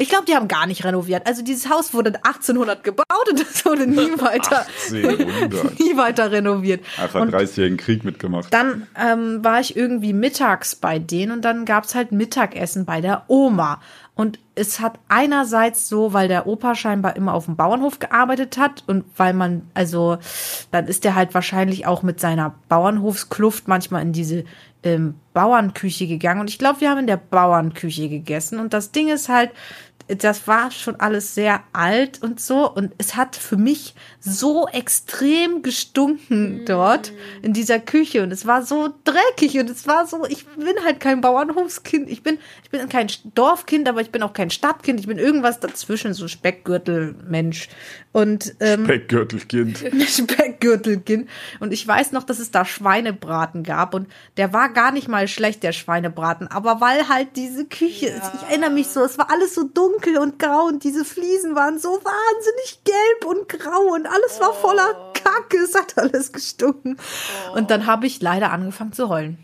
[0.02, 1.28] Ich glaube, die haben gar nicht renoviert.
[1.28, 5.78] Also dieses Haus wurde 1800 gebaut und das wurde nie weiter, 1800.
[5.78, 6.84] nie weiter renoviert.
[7.00, 8.52] Einfach Und 30-jährigen Krieg mitgemacht.
[8.52, 13.22] dann ähm, war ich irgendwie mittags bei denen und dann gab's halt Mittagessen bei der
[13.28, 13.80] Oma.
[14.16, 18.82] Und es hat einerseits so, weil der Opa scheinbar immer auf dem Bauernhof gearbeitet hat
[18.88, 20.18] und weil man, also
[20.72, 24.44] dann ist der halt wahrscheinlich auch mit seiner Bauernhofskluft manchmal in diese
[24.82, 26.40] ähm, Bauernküche gegangen.
[26.40, 28.58] Und ich glaube, wir haben in der Bauernküche gegessen.
[28.58, 29.50] Und das Ding ist halt,
[30.08, 32.70] das war schon alles sehr alt und so.
[32.70, 38.22] Und es hat für mich so extrem gestunken dort in dieser Küche.
[38.22, 42.08] Und es war so dreckig und es war so, ich bin halt kein Bauernhofskind.
[42.08, 45.00] Ich bin, ich bin kein Dorfkind, aber ich bin auch kein Stadtkind.
[45.00, 47.68] Ich bin irgendwas dazwischen, so Speckgürtelmensch.
[48.12, 49.78] Und ähm, Speckgürtelkind.
[50.06, 51.28] Speckgürtelkind.
[51.58, 53.94] Und ich weiß noch, dass es da Schweinebraten gab.
[53.94, 54.06] Und
[54.36, 56.46] der war gar nicht mal schlecht, der Schweinebraten.
[56.46, 60.18] Aber weil halt diese Küche ist, ich erinnere mich so, es war alles so dunkel
[60.18, 65.12] und grau und diese Fliesen waren so wahnsinnig gelb und grau und alles war voller
[65.14, 65.56] Kacke.
[65.58, 66.96] Es hat alles gestunken.
[67.54, 69.38] Und dann habe ich leider angefangen zu heulen.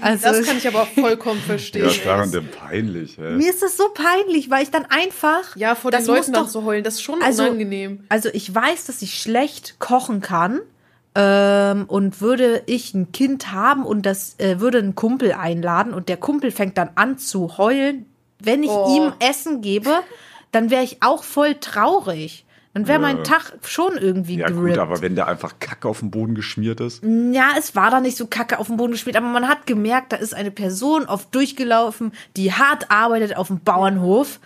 [0.00, 1.88] Also, Das kann ich aber auch vollkommen verstehen.
[1.88, 3.36] Ja, daran denn peinlich, hä?
[3.36, 5.54] mir ist das so peinlich, weil ich dann einfach.
[5.54, 8.04] Ja, vor das den Leuten muss dann zu heulen, das ist schon also, unangenehm.
[8.08, 10.60] Also ich weiß, dass ich schlecht kochen kann.
[11.14, 16.08] Ähm, und würde ich ein Kind haben und das äh, würde einen Kumpel einladen und
[16.08, 18.06] der Kumpel fängt dann an zu heulen,
[18.42, 18.96] wenn ich Oh.
[18.96, 19.90] ihm Essen gebe,
[20.52, 22.46] dann wäre ich auch voll traurig.
[22.74, 23.22] Dann wäre mein Ja.
[23.22, 27.02] Tag schon irgendwie Ja gut, aber wenn der einfach Kacke auf dem Boden geschmiert ist.
[27.04, 30.12] Ja, es war da nicht so kacke auf dem Boden gespielt, aber man hat gemerkt,
[30.12, 34.40] da ist eine Person oft durchgelaufen, die hart arbeitet auf dem Bauernhof.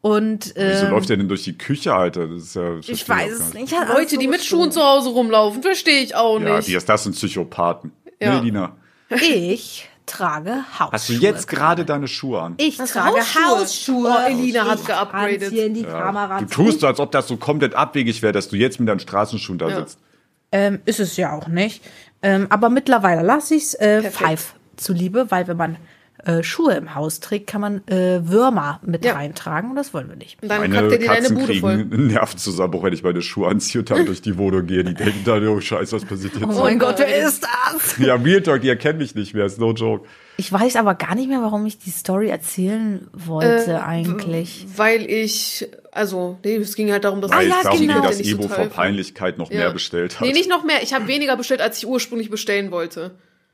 [0.00, 2.26] Und Wieso ähm, läuft der denn durch die Küche, Alter?
[2.28, 3.72] Das ist ja, das ich weiß es nicht.
[3.76, 6.68] Hat Leute, die mit Schuhen zu Hause rumlaufen, verstehe ich auch Ja, nicht.
[6.68, 7.92] die ist das sind Psychopathen.
[8.20, 8.38] Ja.
[8.40, 8.76] Nee, Lina.
[9.10, 10.92] Ich trage Hausschuhe.
[10.92, 12.54] Hast du jetzt gerade deine Schuhe an?
[12.58, 13.58] Ich du trage Hausschuhe?
[13.60, 14.14] Hausschuhe.
[14.26, 15.40] Oh, Elina hat geupgradet.
[15.40, 16.38] kann's hier in die Ja.
[16.40, 19.00] Du tust so, als ob das so komplett abwegig wäre, dass du jetzt mit deinen
[19.00, 19.76] Straßenschuhen da Ja.
[19.80, 19.98] sitzt.
[20.52, 21.82] Ähm, ist es ja auch nicht.
[22.22, 24.10] Ähm, aber mittlerweile lasse ich es äh.
[24.10, 25.76] Pfeif zuliebe, weil wenn man
[26.24, 29.14] äh, Schuhe im Haus trägt, kann man äh, Würmer mit Ja.
[29.14, 30.42] reintragen und das wollen wir nicht.
[30.42, 31.72] Und dann Meine kackt er dir deine Bude kriegen voll.
[31.72, 34.84] einen Nervenzusammenbruch, wenn ich meine Schuhe anziehe und dann durch die Wohnung gehe.
[34.84, 36.44] Die denken dann, oh Scheiße, was passiert jetzt?
[36.44, 37.98] Oh mein Gott, wer ist das?
[37.98, 40.06] Ja, Real Talk, die erkennen mich nicht mehr, ist no joke.
[40.36, 44.66] Ich weiß aber gar nicht mehr, warum ich die Story erzählen wollte Äh, eigentlich.
[44.76, 48.00] Weil ich, also, nee, es ging halt darum, dass Weil ja, es darum genau.
[48.02, 48.64] dass so Ebo vor.
[48.66, 49.58] Peinlichkeit noch Ja.
[49.58, 50.26] mehr bestellt hat.
[50.26, 50.82] Nee, nicht noch mehr.
[50.82, 53.12] Ich habe weniger bestellt, als ich ursprünglich bestellen wollte.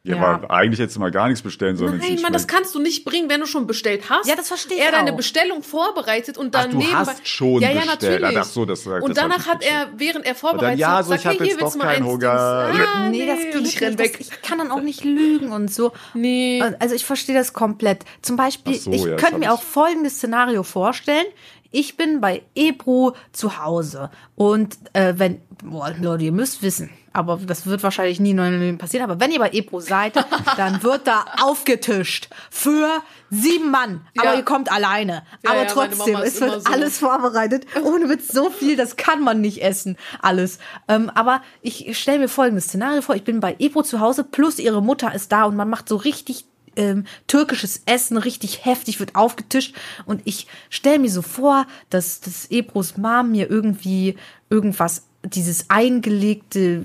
[0.08, 0.22] Ja, Ja.
[0.34, 1.98] aber eigentlich hättest du mal gar nichts bestellen sollen.
[1.98, 4.26] Nein, Mann, das kannst du nicht bringen, wenn du schon bestellt hast.
[4.28, 5.16] Ja, das verstehe ich Er deine auch.
[5.16, 6.98] Bestellung vorbereitet und Ach, dann du nebenbei.
[6.98, 8.20] hast schon ja, ja, bestellt.
[8.22, 8.38] natürlich.
[8.38, 11.12] Ach so, das- das und ich danach hat er, während er vorbereitet ja, hat, so,
[11.14, 12.30] ich gesagt, hab hey, jetzt hier willst du doch mal keinen eins Hunger.
[12.30, 13.98] Ah, nee, das und geht ich nicht.
[13.98, 14.18] weg.
[14.18, 15.92] Das, ich kann dann auch nicht lügen und so.
[16.14, 16.62] Nee.
[16.80, 18.04] Also ich verstehe das komplett.
[18.22, 19.50] Zum Beispiel, Ach so, ich ja, das könnte mir ich.
[19.50, 21.26] auch folgendes Szenario vorstellen.
[21.70, 27.38] Ich bin bei Ebro zu Hause und äh, wenn, boah, Leute, ihr müsst wissen, aber
[27.44, 30.14] das wird wahrscheinlich nie in eurem Leben passieren, aber wenn ihr bei Ebro seid,
[30.56, 34.36] dann wird da aufgetischt für sieben Mann, aber Ja.
[34.36, 35.22] ihr kommt alleine.
[35.44, 36.72] Ja, aber ja, trotzdem, es wird so.
[36.72, 37.66] alles vorbereitet.
[37.82, 40.58] Ohne Witz, so viel, das kann man nicht essen, alles.
[40.88, 43.14] Ähm, aber ich stelle mir folgendes Szenario vor.
[43.16, 45.96] Ich bin bei Ebro zu Hause, plus ihre Mutter ist da und man macht so
[45.96, 49.74] richtig ähm, türkisches Essen, richtig heftig, wird aufgetischt.
[50.06, 54.16] Und ich stelle mir so vor, dass, dass Ebros Mom mir irgendwie
[54.48, 56.84] irgendwas, dieses eingelegte,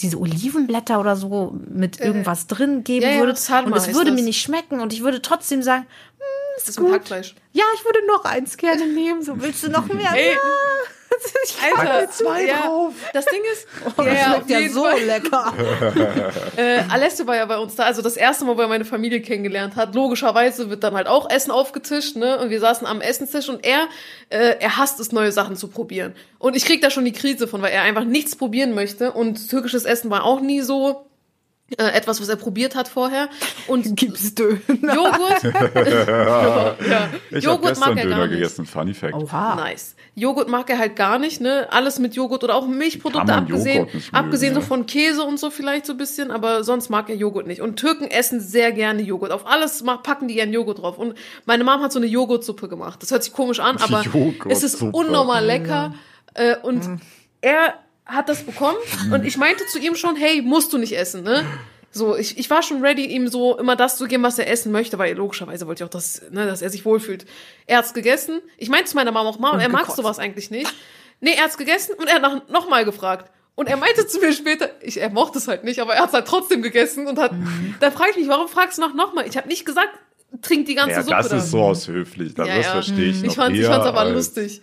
[0.00, 3.36] diese Olivenblätter oder so mit irgendwas drin geben ja, ja, würde.
[3.36, 4.20] Salma und es würde das.
[4.20, 5.86] mir nicht schmecken und ich würde trotzdem sagen,
[6.56, 7.34] Das ist ein Hackfleisch.
[7.52, 9.22] ja, ich würde noch eins gerne nehmen.
[9.22, 10.12] So willst du noch mehr?
[10.14, 10.32] Ey.
[10.32, 10.38] Ja.
[11.44, 12.94] Ich Alter, zwei ja, drauf.
[13.12, 15.00] Das Ding ist, Oh, das ja, schmeckt ja so Fall.
[15.04, 15.52] lecker.
[16.56, 19.20] Äh, Alessio war ja bei uns da, also das erste Mal, wo er meine Familie
[19.20, 19.94] kennengelernt hat.
[19.94, 22.38] Logischerweise wird dann halt auch Essen aufgetischt, ne?
[22.38, 23.88] Und wir saßen am Essenstisch und er,
[24.28, 26.14] äh, er hasst es, neue Sachen zu probieren.
[26.38, 29.12] Und ich krieg da schon die Krise von, weil er einfach nichts probieren möchte.
[29.12, 31.06] Und türkisches Essen war auch nie so
[31.78, 33.28] äh, etwas, was er probiert hat vorher.
[33.68, 34.58] Und Gibst du?
[34.68, 38.36] Joghurt, ja, Ich habe Joghurt gestern mag er Döner gar nicht.
[38.36, 39.14] gegessen, Funny Fact.
[39.14, 39.54] Oha.
[39.56, 39.96] Nice.
[40.14, 41.66] Joghurt mag er halt gar nicht, ne?
[41.70, 43.86] Alles mit Joghurt oder auch Milchprodukte abgesehen.
[43.86, 44.66] Mögen, abgesehen so ja.
[44.66, 47.60] von Käse und so vielleicht so ein bisschen, aber sonst mag er Joghurt nicht.
[47.60, 49.32] Und Türken essen sehr gerne Joghurt.
[49.32, 50.98] Auf alles packen die gerne Joghurt drauf.
[50.98, 51.14] Und
[51.46, 53.02] meine Mom hat so eine Joghurtsuppe gemacht.
[53.02, 54.04] Das hört sich komisch an, aber
[54.48, 55.94] es ist unnormal lecker.
[56.34, 57.00] Äh, und Mhm.
[57.40, 57.74] er
[58.06, 58.76] hat das bekommen
[59.12, 61.44] und ich meinte zu ihm schon, hey, musst du nicht essen, ne?
[61.90, 64.72] So, ich, ich war schon ready, ihm so immer das zu geben, was er essen
[64.72, 67.24] möchte, weil logischerweise wollte ich auch, dass, ne, dass er sich wohlfühlt.
[67.68, 68.40] Er hat's gegessen.
[68.58, 70.72] Ich meinte zu meiner Mama auch mal, er mag sowas eigentlich nicht.
[71.20, 73.30] Nee, er hat's gegessen und er hat nach, noch mal gefragt.
[73.54, 76.12] Und er meinte zu mir später, ich, er mochte es halt nicht, aber er hat's
[76.12, 77.76] halt trotzdem gegessen und hat, Mhm.
[77.78, 79.24] da frage ich mich, warum fragst du noch mal?
[79.28, 79.90] Ich habe nicht gesagt,
[80.42, 81.36] trink die ganze Ja, Suppe das da.
[81.36, 82.34] ist so aus höflich.
[82.34, 82.72] Das, Ja, das ja.
[82.72, 84.62] verstehe ich Ich fand, ich fand's aber als- lustig.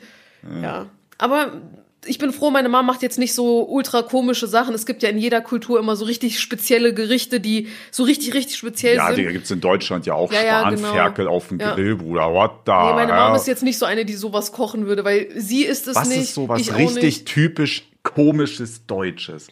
[0.61, 0.87] Ja.
[1.17, 1.61] Aber
[2.05, 4.73] ich bin froh, meine Mama macht jetzt nicht so ultra komische Sachen.
[4.73, 8.57] Es gibt ja in jeder Kultur immer so richtig spezielle Gerichte, die so richtig, richtig
[8.57, 9.17] speziell Ja, sind.
[9.17, 10.79] die gibt's in Deutschland ja auch Ja, ja, genau.
[10.87, 11.75] Spanferkel auf dem Ja.
[11.75, 12.33] Grill, Bruder.
[12.33, 13.35] What the Nee, meine Mom hell?
[13.35, 16.21] ist jetzt nicht so eine, die sowas kochen würde, weil sie ist es Was nicht.
[16.21, 19.47] ist sowas richtig typisch komisches Deutsches?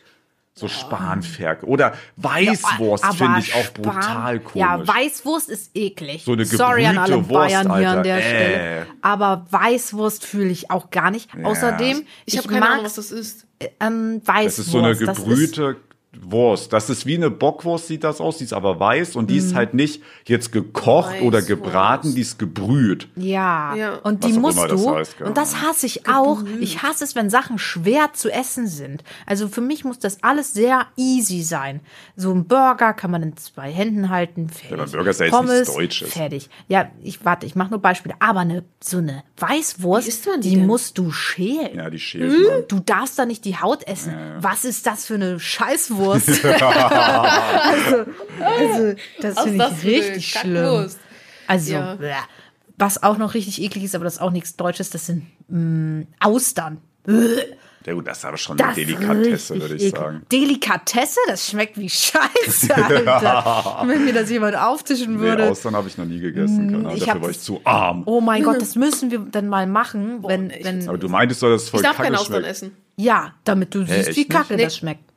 [0.60, 1.68] So Spanferkel.
[1.70, 4.56] Oder Weißwurst Aber finde ich auch Span- brutal komisch.
[4.56, 6.24] Ja, Weißwurst ist eklig.
[6.26, 8.02] So eine Sorry an alle gebrühte Wurst, Bayern hier an Alter.
[8.04, 8.22] der Äh.
[8.22, 8.86] Stelle.
[9.02, 11.30] Aber Weißwurst fühle ich auch gar nicht.
[11.44, 13.46] Außerdem, Ich habe ich keine mag Ahnung, was das ist.
[13.80, 14.60] ähm, Weißwurst.
[14.60, 15.78] Das ist so eine Das ist- gebrühte
[16.22, 16.74] Wurst.
[16.74, 18.38] Das ist wie eine Bockwurst, sieht das aus.
[18.40, 21.48] Die ist aber weiß und die ist halt nicht jetzt gekocht oder Weißwurst.
[21.48, 23.08] gebraten, die ist gebrüht.
[23.16, 23.76] Ja.
[23.76, 23.96] Ja.
[23.98, 25.28] und Was die auch musst immer das du, heißt, gell.
[25.28, 26.42] und das hasse ich auch.
[26.60, 29.04] Ich hasse es, wenn Sachen schwer zu essen sind.
[29.28, 31.80] Also für mich muss das alles sehr easy sein.
[32.16, 34.74] So ein Burger kann man in zwei Händen halten, fertig.
[34.80, 36.14] aber Burger ist ja jetzt Pommes, nichts Deutsches.
[36.14, 36.50] fertig.
[36.68, 38.16] Ja, ich warte, ich mache nur Beispiele.
[38.20, 40.66] Aber eine, so eine Weißwurst, Wie isst man die die denn?
[40.66, 41.76] musst du schälen.
[41.78, 42.64] Ja, die schält man.
[42.68, 44.16] Du darfst da nicht die Haut essen.
[44.40, 45.99] Was ist das für eine Scheißwurst?
[46.08, 48.06] also,
[48.42, 50.56] also, das finde ist das ich richtig schlimm.
[50.56, 51.00] Kackwurst?
[51.48, 51.98] Also, Ja.
[52.78, 56.04] was auch noch richtig eklig ist, aber das ist auch nichts Deutsches, das sind mm,
[56.20, 56.78] Austern.
[57.86, 60.22] Ja gut, das ist aber schon Das eine Delikatesse, ist würde ich sagen.
[60.32, 61.18] Delikatesse?
[61.28, 63.84] Das schmeckt wie Scheiße, Alter.
[63.88, 65.50] Wenn mir das jemand auftischen Nee, würde.
[65.50, 66.68] Austern habe ich noch nie gegessen.
[66.70, 68.04] Keine Ahnung, ich Dafür war ich zu arm.
[68.06, 71.10] oh mein Gott, das müssen wir dann mal machen, wenn, nee, ich wenn, Aber du
[71.10, 72.48] meintest doch, dass es voll Ich darf keine Austern schmeckt.
[72.52, 72.78] essen.
[72.98, 74.30] ja, damit du siehst, echt wie nicht?
[74.30, 74.64] kacke Nee.
[74.66, 75.09] das schmeckt.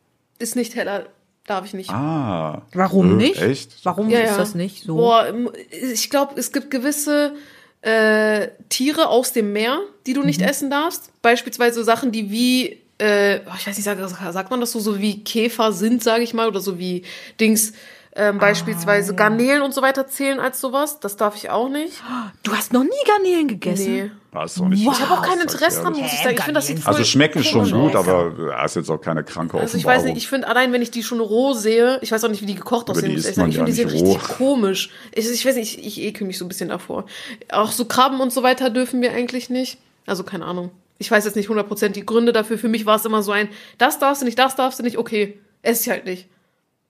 [0.43, 1.07] Ist nicht heller,
[1.47, 1.91] darf ich nicht.
[1.91, 2.63] Ah.
[2.75, 3.41] Warum Äh, nicht?
[3.41, 3.71] Echt?
[3.85, 4.37] Warum Ja, ist ja.
[4.39, 4.97] das nicht so?
[4.97, 5.33] Boah,
[5.71, 7.35] ich glaube, es gibt gewisse
[7.83, 10.47] äh, Tiere aus dem Meer, die du nicht Mhm.
[10.49, 11.11] essen darfst.
[11.23, 14.01] Beispielsweise Sachen, die wie, äh, oh, ich weiß nicht, sagt,
[14.33, 17.03] sagt man das so, so wie Käfer sind, sage ich mal, oder so wie
[17.41, 17.73] Dings,
[18.15, 21.01] Ähm, beispielsweise Garnelen und so weiter zählen als sowas.
[21.01, 22.03] Das darf ich auch nicht.
[22.43, 23.95] Du hast noch nie Garnelen gegessen?
[23.95, 24.11] Nee.
[24.33, 24.83] War's doch nicht.
[24.83, 26.03] Ich habe auch kein Interesse dran, ehrlich.
[26.03, 26.37] muss ich sagen.
[26.37, 29.59] Ich finde, das sieht Also schmecken schon gut, aber ja, ist jetzt auch keine kranke
[29.59, 32.25] Also ich weiß nicht, ich finde allein, wenn ich die schon roh sehe, ich weiß
[32.25, 33.41] auch nicht, wie die gekocht aussehen, die muss ich sagen.
[33.41, 34.91] man Ich finde, die ja sehen nicht richtig komisch.
[35.13, 37.07] Ich, ich weiß nicht, ich, ich ekel mich so ein bisschen davor.
[37.51, 39.79] Auch so Krabben und so weiter dürfen wir eigentlich nicht.
[40.07, 40.71] Also keine Ahnung.
[40.99, 42.59] Ich weiß jetzt nicht 100% die Gründe dafür.
[42.59, 43.49] Für mich war es immer so ein,
[43.79, 45.39] das darfst du nicht, das darfst du nicht, okay.
[45.63, 46.29] Ess ich halt nicht.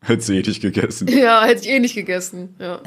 [0.06, 1.08] Hätte sie eh nicht gegessen.
[1.08, 2.54] Ja, hätte ich eh nicht gegessen.
[2.58, 2.80] Ja.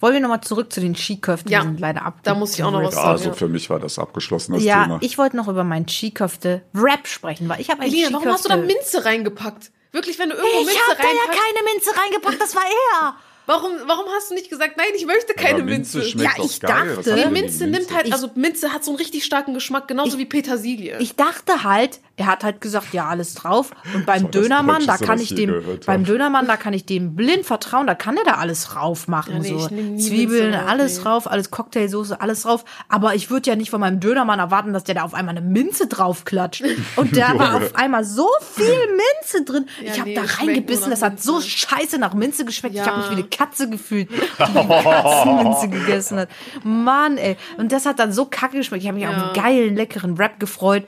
[0.00, 1.50] Wollen wir nochmal zurück zu den Skiköften?
[1.52, 2.18] Ja, Die sind leider ab.
[2.24, 3.10] da muss ich auch noch was Ja, sagen.
[3.12, 3.34] also ja.
[3.34, 4.98] für mich war das abgeschlossen, das Ja, Thema.
[5.00, 8.48] ich wollte noch über meinen Skiköfte-Rap sprechen, weil ich habe einen Elina, warum hast du
[8.48, 9.70] da Skiköfte- Minze reingepackt?
[9.92, 13.14] Wirklich, wenn du irgendwo Ich Minze habe da ja keine Minze reingepackt, das war er.
[13.46, 16.02] warum, warum hast du nicht gesagt, nein, ich möchte keine Aber Minze?
[16.02, 16.96] schmeckt Ja, ich geil.
[16.96, 20.18] dachte- Nee, die Minze nimmt halt, also Minze hat so einen richtig starken Geschmack, genauso
[20.18, 20.96] wie Petersilie.
[20.98, 23.72] Ich dachte halt, er hat halt gesagt, ja, alles drauf.
[23.94, 25.54] Und beim das Dönermann, da kann ich ich dem,
[25.84, 26.04] beim.
[26.04, 29.34] Dönermann, da kann ich dem blind vertrauen, da kann er da alles rauf machen.
[29.34, 31.02] Ja, nee, so ich Zwiebeln, drauf, alles nee.
[31.02, 32.64] drauf, alles Cocktailsoße, alles drauf.
[32.88, 35.46] Aber ich würde ja nicht von meinem Dönermann erwarten, dass der da auf einmal eine
[35.46, 36.62] Minze draufklatscht.
[36.96, 38.64] Und da war auf einmal so viel
[39.24, 39.66] Minze drin.
[39.80, 42.76] Ja, ich habe nee, da reingebissen, das hat so scheiße nach Minze geschmeckt.
[42.76, 42.86] Ich Ja.
[42.86, 46.28] habe mich wie eine Katze gefühlt, die Katzenminze gegessen hat.
[46.62, 47.36] Mann, ey.
[47.58, 48.82] Und das hat dann so kacke geschmeckt.
[48.84, 50.84] Ich habe mich auf einen geilen, leckeren Rap gefreut.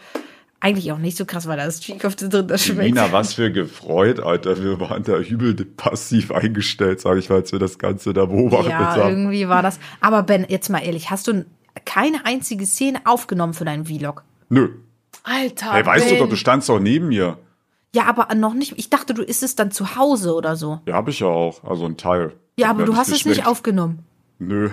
[0.64, 2.94] Eigentlich auch nicht so krass, weil da ist Cheekhofte drin, das schmeckt.
[2.94, 4.57] Nina, was für gefreut, Alter.
[4.62, 8.70] Wir waren da übel passiv eingestellt, sage ich mal, als wir das Ganze da beobachtet
[8.70, 9.11] Ja, haben.
[9.11, 9.79] irgendwie war das.
[10.00, 11.44] Aber Ben, jetzt mal ehrlich, hast du
[11.85, 14.24] keine einzige Szene aufgenommen für deinen Vlog?
[14.48, 14.70] Nö.
[15.22, 16.18] Alter, Hey, weißt du Ben.
[16.20, 17.37] doch, du standst doch neben mir.
[17.94, 18.72] Ja, aber noch nicht.
[18.79, 20.81] Ich dachte, du isst es dann zu Hause oder so.
[20.87, 21.62] Ja, hab ich ja auch.
[21.64, 22.33] Also ein Teil.
[22.59, 23.98] Ja, aber du hast es nicht aufgenommen.
[24.38, 24.70] Nö.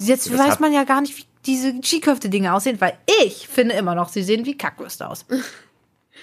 [0.00, 3.74] Jetzt Das weiß hat- man ja gar nicht, wie diese Cheekhöfte-Dinge aussehen, weil ich finde
[3.74, 5.26] immer noch, sie sehen wie Kackwürste aus.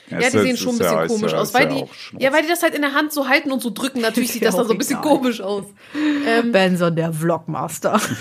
[0.10, 1.86] Ja, die sehen schon ein bisschen komisch aus, weil die,
[2.18, 4.02] ja, weil die das halt in der Hand so halten und so drücken.
[4.02, 5.18] Natürlich sieht das dann so ein bisschen Egal.
[5.18, 5.66] komisch aus.
[6.52, 8.00] Benson, der Vlogmaster.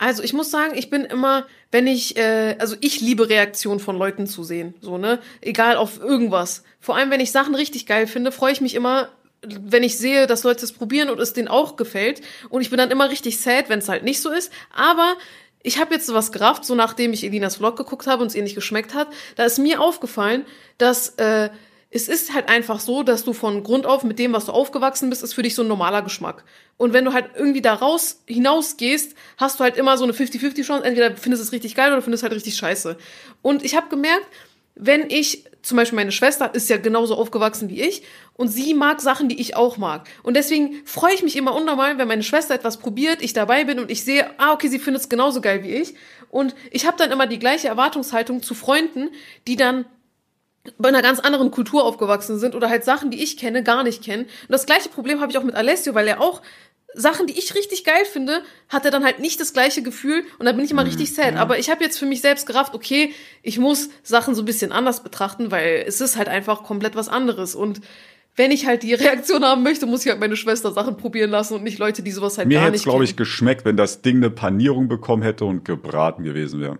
[0.00, 3.98] Also ich muss sagen, ich bin immer, wenn ich, äh, also ich liebe Reaktionen von
[3.98, 6.62] Leuten zu sehen, so ne, egal auf irgendwas.
[6.78, 9.08] Vor allem, wenn ich Sachen richtig geil finde, freue ich mich immer,
[9.42, 12.20] wenn ich sehe, dass Leute es probieren und es denen auch gefällt.
[12.48, 14.52] Und ich bin dann immer richtig sad, wenn es halt nicht so ist.
[14.74, 15.16] Aber
[15.62, 18.42] ich habe jetzt sowas gerafft, so nachdem ich Elinas Vlog geguckt habe und es ihr
[18.42, 20.44] nicht geschmeckt hat, da ist mir aufgefallen,
[20.78, 21.50] dass äh,
[21.90, 25.08] es ist halt einfach so, dass du von Grund auf mit dem, was du aufgewachsen
[25.08, 26.44] bist, ist für dich so ein normaler Geschmack.
[26.76, 30.64] Und wenn du halt irgendwie da raus hinausgehst, hast du halt immer so eine 50-50
[30.64, 32.98] Chance, entweder findest du es richtig geil oder findest es halt richtig scheiße.
[33.40, 34.26] Und ich habe gemerkt,
[34.78, 38.02] wenn ich, zum Beispiel meine Schwester ist ja genauso aufgewachsen wie ich
[38.34, 40.08] und sie mag Sachen, die ich auch mag.
[40.22, 43.78] Und deswegen freue ich mich immer unnormal, wenn meine Schwester etwas probiert, ich dabei bin
[43.78, 45.94] und ich sehe, ah, okay, sie findet es genauso geil wie ich.
[46.30, 49.10] Und ich habe dann immer die gleiche Erwartungshaltung zu Freunden,
[49.46, 49.84] die dann
[50.76, 54.02] bei einer ganz anderen Kultur aufgewachsen sind oder halt Sachen, die ich kenne, gar nicht
[54.02, 54.24] kennen.
[54.24, 56.42] Und das gleiche Problem habe ich auch mit Alessio, weil er auch
[56.94, 60.46] Sachen, die ich richtig geil finde, hat er dann halt nicht das gleiche Gefühl und
[60.46, 61.36] da bin ich immer richtig sad.
[61.36, 64.72] Aber ich habe jetzt für mich selbst gerafft, okay, ich muss Sachen so ein bisschen
[64.72, 67.54] anders betrachten, weil es ist halt einfach komplett was anderes.
[67.54, 67.80] Und
[68.36, 71.54] wenn ich halt die Reaktion haben möchte, muss ich halt meine Schwester Sachen probieren lassen
[71.54, 73.76] und nicht Leute, die sowas halt Mir gar hätte nicht es, glaube ich, geschmeckt, wenn
[73.76, 76.78] das Ding eine Panierung bekommen hätte und gebraten gewesen wäre.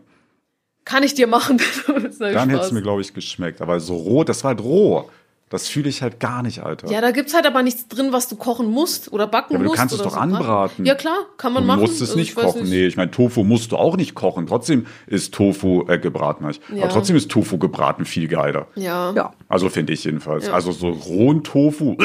[0.85, 1.61] Kann ich dir machen.
[2.18, 3.61] Dann hätte es mir, glaube ich, geschmeckt.
[3.61, 5.11] Aber so roh, das war halt roh.
[5.50, 6.90] Das fühle ich halt gar nicht, Alter.
[6.90, 9.64] Ja, da gibt's halt aber nichts drin, was du kochen musst oder backen Ja, aber
[9.64, 9.78] du musst.
[9.80, 10.16] kannst es doch so.
[10.18, 10.84] anbraten.
[10.84, 11.80] Ja, klar, kann man du machen.
[11.80, 12.68] musst es Also nicht kochen.
[12.68, 14.46] Nee, ich meine, Tofu musst du auch nicht kochen.
[14.46, 16.48] Trotzdem ist Tofu äh, gebraten.
[16.50, 16.61] ich.
[16.74, 16.84] Ja.
[16.84, 18.66] Aber trotzdem ist Tofu gebraten viel geiler.
[18.74, 19.12] Ja.
[19.12, 19.32] Ja.
[19.48, 20.48] Also finde ich jedenfalls.
[20.48, 20.52] Ja.
[20.52, 22.04] Also so rohen Tofu äh,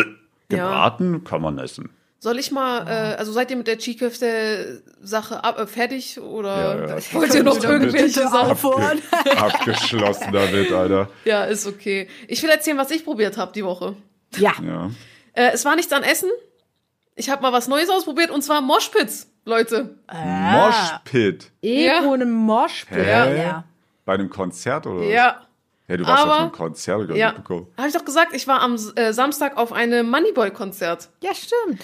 [0.55, 0.57] Ja.
[0.67, 1.89] gebraten kann man essen.
[2.23, 6.95] Soll ich mal, äh, also seid ihr mit der Cheeköfte-Sache ab- äh, fertig oder Ja,
[6.97, 7.03] ja.
[7.13, 8.51] wollt ihr noch irgendwelche Sachen?
[8.51, 9.01] aufhören.
[9.37, 11.09] Abgeschlossen damit, Alter.
[11.25, 12.07] Ja, ist okay.
[12.29, 13.97] Ich will erzählen, was ich probiert habe die Woche.
[14.37, 14.53] Ja.
[14.65, 14.89] Ja.
[15.33, 16.29] Äh, es war nichts an Essen.
[17.15, 19.97] Ich habe mal was Neues ausprobiert und zwar Moshpits, Leute.
[20.11, 21.51] Moshpit.
[21.59, 22.15] Irgendwo Ja.
[22.15, 23.05] in einem Moshpit.
[23.05, 23.65] Ja.
[24.05, 25.01] Bei einem Konzert oder?
[25.01, 25.07] was?
[25.11, 25.41] Ja.
[25.87, 27.33] Ja, du warst Aber- auf einem Konzert oder Ja.
[27.47, 31.09] Habe ich doch gesagt, ich war am äh, Samstag auf einem Moneyboy-Konzert.
[31.21, 31.81] ja, stimmt.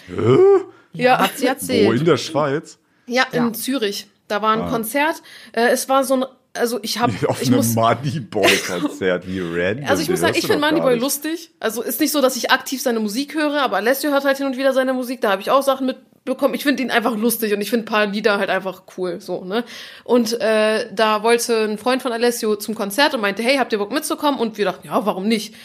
[0.94, 1.20] Ja.
[1.20, 2.00] Hat sie Wo erzählt.
[2.00, 2.80] in der Schweiz?
[3.06, 3.54] Ja, in Ja.
[3.54, 4.08] Zürich.
[4.28, 5.22] Da war ein Konzert.
[5.54, 9.86] Äh, es war so ein, also ich habe, Auf ich einem muss, Moneyboy-Konzert, wie random.
[9.88, 11.52] Also ich muss sagen, ich finde Moneyboy lustig.
[11.60, 14.46] Also ist nicht so, dass ich aktiv seine Musik höre, aber Alessio hört halt hin
[14.48, 15.22] und wieder seine Musik.
[15.22, 15.94] Da habe ich auch Sachen
[16.30, 16.54] mitbekommen.
[16.54, 19.20] Ich finde ihn einfach lustig und ich finde ein paar Lieder halt einfach cool.
[19.20, 19.64] So, ne?
[20.04, 23.80] Und äh, da wollte ein Freund von Alessio zum Konzert und meinte, hey, habt ihr
[23.80, 24.40] Bock mitzukommen?
[24.40, 25.56] Und wir dachten, ja, warum nicht?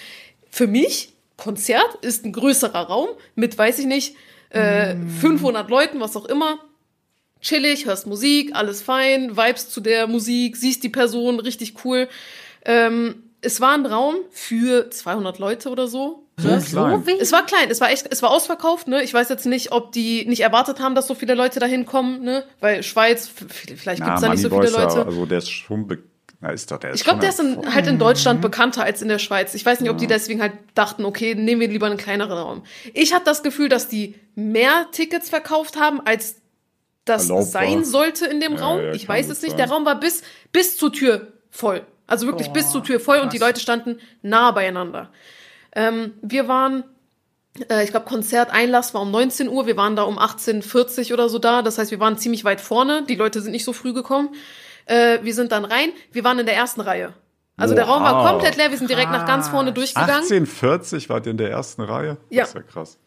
[0.51, 4.17] Für mich, Konzert ist ein größerer Raum mit, weiß ich nicht,
[4.51, 6.61] äh, 500 Leuten, was auch immer
[7.41, 12.09] chillig, hörst Musik, alles fein, vibes zu der Musik, siehst die Person, richtig cool.
[12.65, 16.24] Ähm, es war ein Raum für 200 Leute oder so.
[16.37, 16.61] So ne?
[16.61, 17.03] klein.
[17.21, 19.03] Es war klein, es war echt, es war ausverkauft, ne?
[19.03, 22.23] Ich weiß jetzt nicht, ob die nicht erwartet haben, dass so viele Leute da hinkommen,
[22.23, 22.45] ne?
[22.61, 25.07] Weil Schweiz, vielleicht Na, gibt's da nicht so viele ja- Leute.
[25.07, 25.87] Also der ist schon
[26.41, 29.01] na, ist doch, der ist Ich glaube, der ist in, halt in Deutschland bekannter als
[29.01, 29.55] in der Schweiz.
[29.55, 32.65] Ich weiß nicht, ob die deswegen halt dachten, okay, nehmen wir lieber einen kleineren Raum.
[32.93, 36.37] Ich hatte das Gefühl, dass die mehr Tickets verkauft haben, als
[37.07, 38.81] das Erlaubt sein sollte in dem Ja, Raum.
[38.81, 39.53] ja, ich weiß es nicht.
[39.53, 39.57] sein.
[39.59, 41.87] Der Raum war bis, bis zur Tür voll.
[42.07, 45.11] Also wirklich bis zur Tür voll und die Leute standen nah beieinander.
[45.75, 46.85] Ähm, wir waren
[47.69, 49.67] äh, ich glaube, Konzerteinlass war um 19 Uhr.
[49.67, 51.63] Wir waren da um 18.40 oder so da.
[51.63, 53.05] Das heißt, wir waren ziemlich weit vorne.
[53.09, 54.31] Die Leute sind nicht so früh gekommen.
[54.87, 55.91] Äh, wir sind dann rein.
[56.13, 57.15] Wir waren in der ersten Reihe.
[57.57, 58.31] Also der Raum war Wow.
[58.33, 58.71] komplett leer.
[58.71, 60.25] Wir sind direkt nach ganz vorne durchgegangen.
[60.25, 62.17] 1840 wart ihr in der ersten Reihe?
[62.29, 62.43] Ja.
[62.43, 62.99] Das ist ja krass.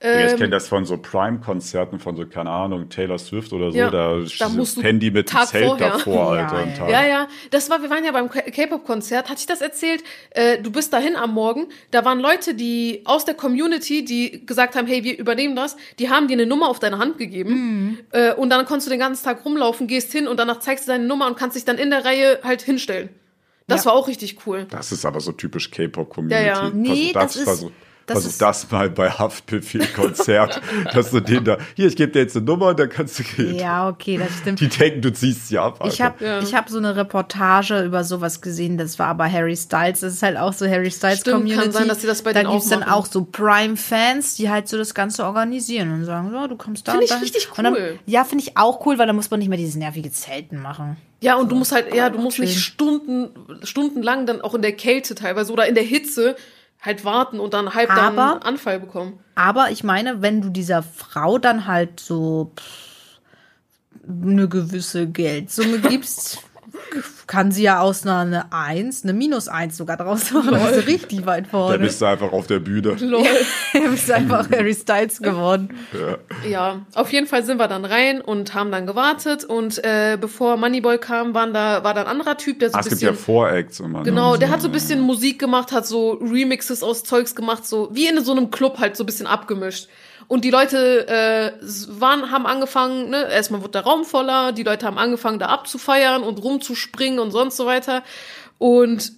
[0.00, 3.72] Ja, ich Ähm, kenne das von so Prime-Konzerten von so, keine Ahnung, Taylor Swift oder
[3.72, 3.76] so.
[3.78, 5.90] Ja, da da musst du Handy mit Tag Zelt vorher.
[5.90, 6.88] davor, Alter.
[6.88, 7.02] ja.
[7.02, 7.28] Ja, ja.
[7.50, 9.28] Das war, wir waren ja beim K-Pop-Konzert.
[9.28, 10.04] Hatte ich das erzählt?
[10.30, 11.66] Äh, du bist dahin am Morgen.
[11.90, 15.76] Da waren Leute, die aus der Community, die gesagt haben, hey, wir übernehmen das.
[15.98, 17.98] Die haben dir eine Nummer auf deine Hand gegeben.
[18.12, 20.92] Äh, und dann konntest du den ganzen Tag rumlaufen, gehst hin und danach zeigst du
[20.92, 23.08] deine Nummer und kannst dich dann in der Reihe halt hinstellen.
[23.66, 23.90] Das Ja.
[23.90, 24.66] war auch richtig cool.
[24.70, 26.40] Das ist aber so typisch K-Pop-Community.
[26.46, 26.70] Ja, ja.
[26.72, 27.72] Nee, das ist- Versuch,
[28.08, 30.60] das versuch ist- das mal bei Haftbefehl-Konzert,
[30.94, 33.54] dass du den da, hier, ich gebe dir jetzt eine Nummer, dann kannst du gehen.
[33.54, 34.60] Ja, okay, das stimmt.
[34.60, 35.94] Die denken, du ziehst sie ab, Alter.
[35.94, 36.40] Ich habe Ja.
[36.40, 40.22] ich hab so eine Reportage über sowas gesehen, das war aber Harry Styles, das ist
[40.22, 41.72] halt auch so Harry Styles Stimmt, kann Community.
[41.72, 44.68] sein, dass sie das bei da denen gibt's auch dann auch so Prime-Fans, die halt
[44.68, 47.22] so das Ganze organisieren und sagen, so, du kommst da Find und ich dahin.
[47.24, 47.98] richtig Und dann, cool.
[48.06, 50.96] ja, finde ich auch cool, weil dann muss man nicht mehr dieses nervige Zelten machen.
[51.20, 52.60] Ja, und du musst halt, ja, du musst nicht.
[52.60, 53.30] Stunden,
[53.64, 56.36] stundenlang dann auch in der Kälte teilweise oder in der Hitze
[56.80, 59.18] halt warten und dann halb dann Aber- einen Anfall bekommen.
[59.34, 63.20] Aber ich meine, wenn du dieser Frau dann halt so pff,
[64.08, 66.42] eine gewisse Geldsumme gibst,
[67.26, 70.52] kann sie ja aus einer eine Eins, eine Minus Eins sogar draus machen.
[70.52, 71.78] Das ist richtig weit da vorne.
[71.78, 72.96] bist du einfach auf der Bühne.
[73.00, 73.24] Lol.
[73.72, 75.76] Du bist einfach Harry Styles geworden.
[76.48, 80.56] Ja, auf jeden Fall sind wir dann rein und haben dann gewartet und äh, bevor
[80.56, 83.02] Moneyboy kam, waren da, war da ein anderer Typ, der so Ah, ein es gibt
[83.02, 83.24] ja bisschen.
[83.24, 84.02] Voracts immer.
[84.02, 84.38] Genau, ne?
[84.38, 88.06] der hat so ein bisschen Musik gemacht, hat so Remixes aus Zeugs gemacht, so wie
[88.06, 89.88] in so einem Club halt so ein bisschen abgemischt.
[90.28, 91.52] Und die Leute äh,
[91.88, 96.22] waren, haben angefangen, ne, erstmal wurde der Raum voller, die Leute haben angefangen, da abzufeiern
[96.22, 98.02] und rumzuspringen und sonst so weiter.
[98.58, 99.12] Und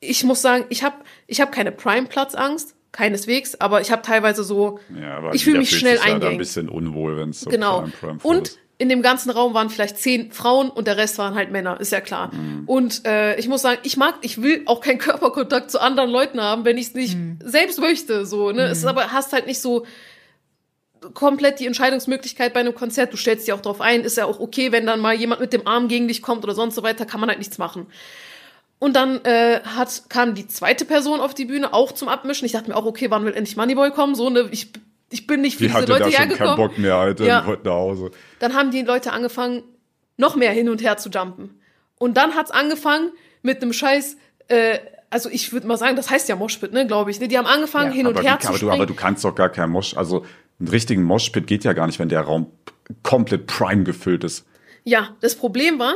[0.00, 4.78] ich muss sagen, ich habe ich hab keine Prime-Platzangst, keineswegs, aber ich habe teilweise so,
[4.98, 7.50] Ja, aber ich fühle mich schnell sich ja da ein bisschen unwohl, wenn es so
[7.50, 7.80] Genau.
[7.80, 8.58] Prime, Prime und ist.
[8.78, 11.92] in dem ganzen Raum waren vielleicht zehn Frauen und der Rest waren halt Männer, ist
[11.92, 12.32] ja klar.
[12.34, 12.62] Mhm.
[12.66, 16.40] Und äh, ich muss sagen, ich mag, ich will auch keinen Körperkontakt zu anderen Leuten
[16.40, 17.38] haben, wenn ich es nicht Mhm.
[17.44, 18.24] selbst möchte.
[18.24, 18.62] So, ne?
[18.62, 19.84] Es ist aber hast halt nicht so
[21.14, 23.12] komplett die Entscheidungsmöglichkeit bei einem Konzert.
[23.12, 25.52] Du stellst dich auch drauf ein, ist ja auch okay, wenn dann mal jemand mit
[25.52, 27.86] dem Arm gegen dich kommt oder sonst so weiter, kann man halt nichts machen.
[28.78, 32.44] Und dann äh, hat, kam die zweite Person auf die Bühne, auch zum Abmischen.
[32.44, 34.14] Ich dachte mir auch, okay, wann will endlich Moneyboy kommen?
[34.14, 34.70] So, ne, ich,
[35.10, 36.56] ich bin nicht für Die diese hatte Leute da schon hergekommen.
[36.56, 37.40] keinen Bock mehr, Alter, Ja.
[37.40, 38.10] und wollte nach Hause.
[38.38, 39.62] Dann haben die Leute angefangen,
[40.18, 41.58] noch mehr hin und her zu jumpen.
[41.98, 44.16] Und dann hat's angefangen mit einem Scheiß,
[44.48, 47.18] äh, also ich würde mal sagen, das heißt ja Moshpit, ne, glaube ich.
[47.20, 47.28] Ne?
[47.28, 48.72] Die haben angefangen, Ja, hin und her wie, zu aber, du, springen.
[48.74, 50.26] aber du kannst doch gar keinen Mosh, also
[50.58, 52.50] einen richtigen Moshpit geht ja gar nicht, wenn der Raum
[53.02, 54.46] komplett prime gefüllt ist.
[54.84, 55.94] Ja, das Problem war,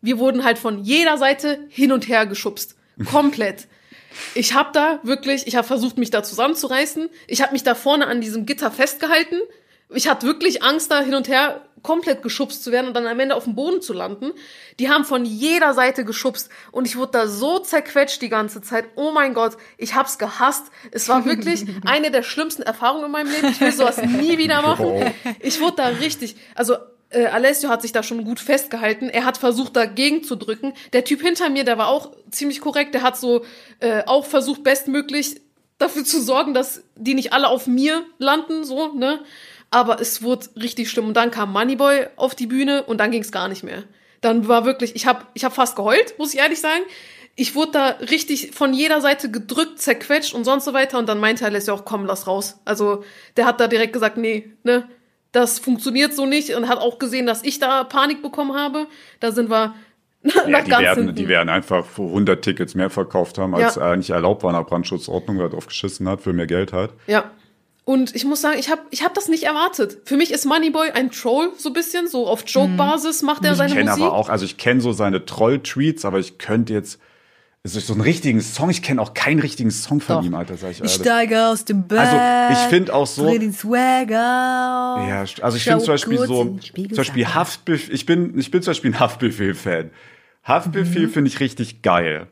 [0.00, 2.76] wir wurden halt von jeder Seite hin und her geschubst.
[3.04, 3.68] Komplett.
[4.34, 7.08] Ich habe da wirklich, ich habe versucht, mich da zusammenzureißen.
[7.28, 9.40] Ich habe mich da vorne an diesem Gitter festgehalten.
[9.88, 13.18] Ich hatte wirklich Angst, da hin und her komplett geschubst zu werden und dann am
[13.18, 14.32] Ende auf dem Boden zu landen.
[14.78, 18.86] Die haben von jeder Seite geschubst und ich wurde da so zerquetscht die ganze Zeit.
[18.94, 20.66] Oh mein Gott, ich hab's gehasst.
[20.90, 23.48] Es war wirklich eine der schlimmsten Erfahrungen in meinem Leben.
[23.48, 25.12] Ich will sowas nie wieder machen.
[25.40, 26.76] Ich wurde da richtig, also
[27.10, 29.08] äh, Alessio hat sich da schon gut festgehalten.
[29.08, 30.72] Er hat versucht, dagegen zu drücken.
[30.92, 32.94] Der Typ hinter mir, der war auch ziemlich korrekt.
[32.94, 33.44] Der hat so
[33.80, 35.40] äh, auch versucht, bestmöglich
[35.78, 39.20] dafür zu sorgen, dass die nicht alle auf mir landen, so, ne?
[39.72, 41.08] Aber es wurde richtig schlimm.
[41.08, 43.82] Und dann kam Moneyboy auf die Bühne und dann ging es gar nicht mehr.
[44.20, 46.82] Dann war wirklich, ich habe ich hab fast geheult, muss ich ehrlich sagen.
[47.34, 50.98] Ich wurde da richtig von jeder Seite gedrückt, zerquetscht und sonst so weiter.
[50.98, 52.58] Und dann meinte Alessio auch, komm, lass raus.
[52.66, 53.02] Also
[53.38, 54.86] der hat da direkt gesagt, nee, ne,
[55.32, 56.54] das funktioniert so nicht.
[56.54, 58.86] Und hat auch gesehen, dass ich da Panik bekommen habe.
[59.20, 59.74] Da sind wir
[60.22, 63.76] nach Ja, die, ganz werden, die werden einfach für 100 Tickets mehr verkauft haben, als
[63.76, 63.90] Ja.
[63.90, 66.90] eigentlich erlaubt war nach Brandschutzordnung, weil er drauf geschissen hat, für mehr Geld halt.
[67.06, 67.30] Ja.
[67.84, 69.98] Und ich muss sagen, ich habe ich hab das nicht erwartet.
[70.04, 73.58] Für mich ist Moneyboy ein Troll, so ein bisschen, so auf Joke-Basis macht er Ich
[73.58, 74.04] seine kenne Musik.
[74.04, 77.00] aber auch, also ich kenne so seine Troll-Tweets, aber ich könnte jetzt,
[77.64, 80.24] es ist so einen richtigen Song, ich kenne auch keinen richtigen Song von Doch.
[80.24, 80.94] ihm, Alter, sag ich Ich ehrlich.
[80.94, 81.98] steige aus dem Bett.
[81.98, 85.08] Also, ich finde auch so- dreh den Swag auf.
[85.08, 87.26] Ja, also ich finde zum Beispiel so, zum Beispiel.
[87.34, 89.90] Haftbefehl, ich bin, ich bin zum Beispiel ein Haftbefehl-Fan.
[90.44, 91.10] Haftbefehl Mhm.
[91.12, 92.28] finde ich richtig geil.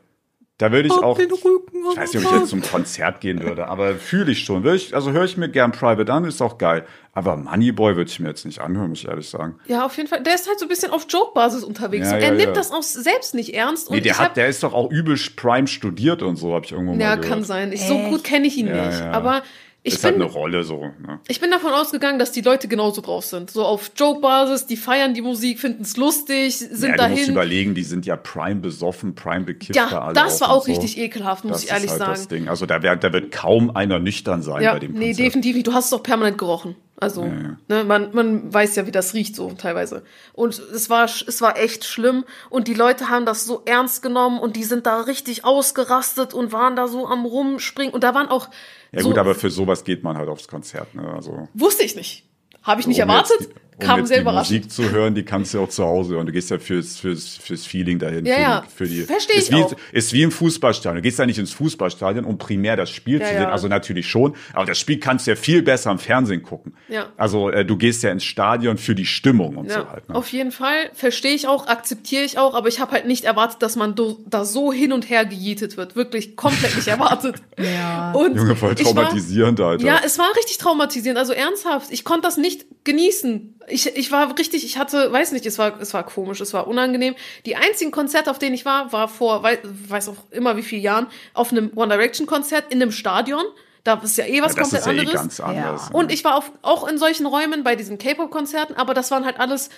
[0.61, 3.41] Da würde ich auch, den Rücken ich weiß nicht, ob ich jetzt zum Konzert gehen
[3.41, 4.63] würde, aber fühle ich schon.
[4.67, 6.85] Ich, also höre ich mir gern Private an, ist auch geil.
[7.13, 9.55] Aber Moneyboy würde ich mir jetzt nicht anhören, muss ich ehrlich sagen.
[9.65, 10.21] Ja, auf jeden Fall.
[10.21, 12.09] Der ist halt so ein bisschen auf Joke-Basis unterwegs.
[12.09, 12.53] Ja, und er ja, nimmt ja.
[12.53, 13.89] das auch selbst nicht ernst.
[13.89, 16.71] Und Nee, der hat, der ist doch auch übel Prime studiert und so, habe ich
[16.71, 17.27] irgendwo mal Ja, gehört.
[17.27, 17.71] kann sein.
[17.73, 18.99] Ich, so gut kenne ich ihn Ja, nicht.
[18.99, 19.11] ja.
[19.11, 19.41] Aber
[19.83, 20.77] ich ist halt bin, eine Rolle so.
[20.83, 21.19] Ne?
[21.27, 23.49] ich bin davon ausgegangen, dass die Leute genauso drauf sind.
[23.49, 27.31] So auf Joke-Basis, die feiern die Musik, finden es lustig, sind Ja, du musst dahin.
[27.31, 30.71] überlegen, die sind ja Prime besoffen, Prime bekifft da Ja, alle das war auch so.
[30.71, 32.11] richtig ekelhaft, muss Das ich ehrlich ist halt sagen.
[32.13, 32.47] das Ding.
[32.47, 35.25] Also da, wär, da wird kaum einer nüchtern sein Ja, bei dem nee, Konzert.
[35.27, 35.65] definitiv nicht.
[35.67, 36.75] Du hast es doch permanent gerochen.
[37.01, 37.25] Also,
[37.67, 40.03] Ne, man, man weiß ja, wie das riecht so teilweise.
[40.33, 42.25] Und es war, es war echt schlimm.
[42.51, 46.51] Und die Leute haben das so ernst genommen und die sind da richtig ausgerastet und
[46.53, 47.91] waren da so am Rumspringen.
[47.91, 48.49] Und da waren auch.
[48.91, 50.93] Ja so, gut, aber für sowas geht man halt aufs Konzert.
[50.93, 51.11] Ne?
[51.11, 52.23] Also, Wusste ich nicht.
[52.61, 53.39] Habe ich nicht um erwartet.
[53.39, 54.57] Jetzt, um kam jetzt sehr die überraschend.
[54.65, 56.25] Musik zu hören, die kannst du auch zu Hause hören.
[56.25, 58.25] Du gehst ja fürs, fürs, fürs Feeling dahin.
[58.25, 58.61] Ja, für ja.
[58.61, 59.73] Die, für die, Versteh ist ich wie, auch.
[59.91, 60.95] Ist wie im Fußballstadion.
[60.97, 63.41] Du gehst ja nicht ins Fußballstadion, um primär das Spiel Ja, zu sehen.
[63.43, 63.49] ja.
[63.51, 64.35] Also natürlich schon.
[64.53, 66.73] Aber das Spiel kannst du ja viel besser im Fernsehen gucken.
[66.87, 67.07] Ja.
[67.17, 70.09] Also äh, du gehst ja ins Stadion für die Stimmung und Ja, so halt.
[70.09, 70.15] Ne?
[70.15, 70.89] auf jeden Fall.
[70.93, 74.19] Verstehe ich auch, akzeptiere ich auch, aber ich habe halt nicht erwartet, dass man do,
[74.29, 75.95] da so hin und her gejietet wird.
[75.95, 77.35] Wirklich komplett nicht erwartet.
[77.61, 78.11] Ja.
[78.13, 79.85] Und Junge, voll ich war- traumatisierend, Alter.
[79.85, 81.91] Ja, es war richtig traumatisierend, also ernsthaft.
[81.91, 83.55] Ich konnte das nicht genießen.
[83.71, 86.67] Ich, ich war richtig, ich hatte, weiß nicht, es war, es war komisch, es war
[86.67, 87.15] unangenehm.
[87.45, 90.81] Die einzigen Konzerte, auf denen ich war, war vor, weiß, weiß auch immer wie viele
[90.81, 93.43] Jahren, auf einem One Direction Konzert in einem Stadion.
[93.83, 95.21] Da ist ja eh was das komplett ja eh anderes.
[95.21, 95.89] ganz anders.
[95.89, 95.95] ne?
[95.95, 99.39] Und ich war auf, auch in solchen Räumen bei diesen K-Pop-Konzerten, aber das waren halt
[99.39, 99.69] alles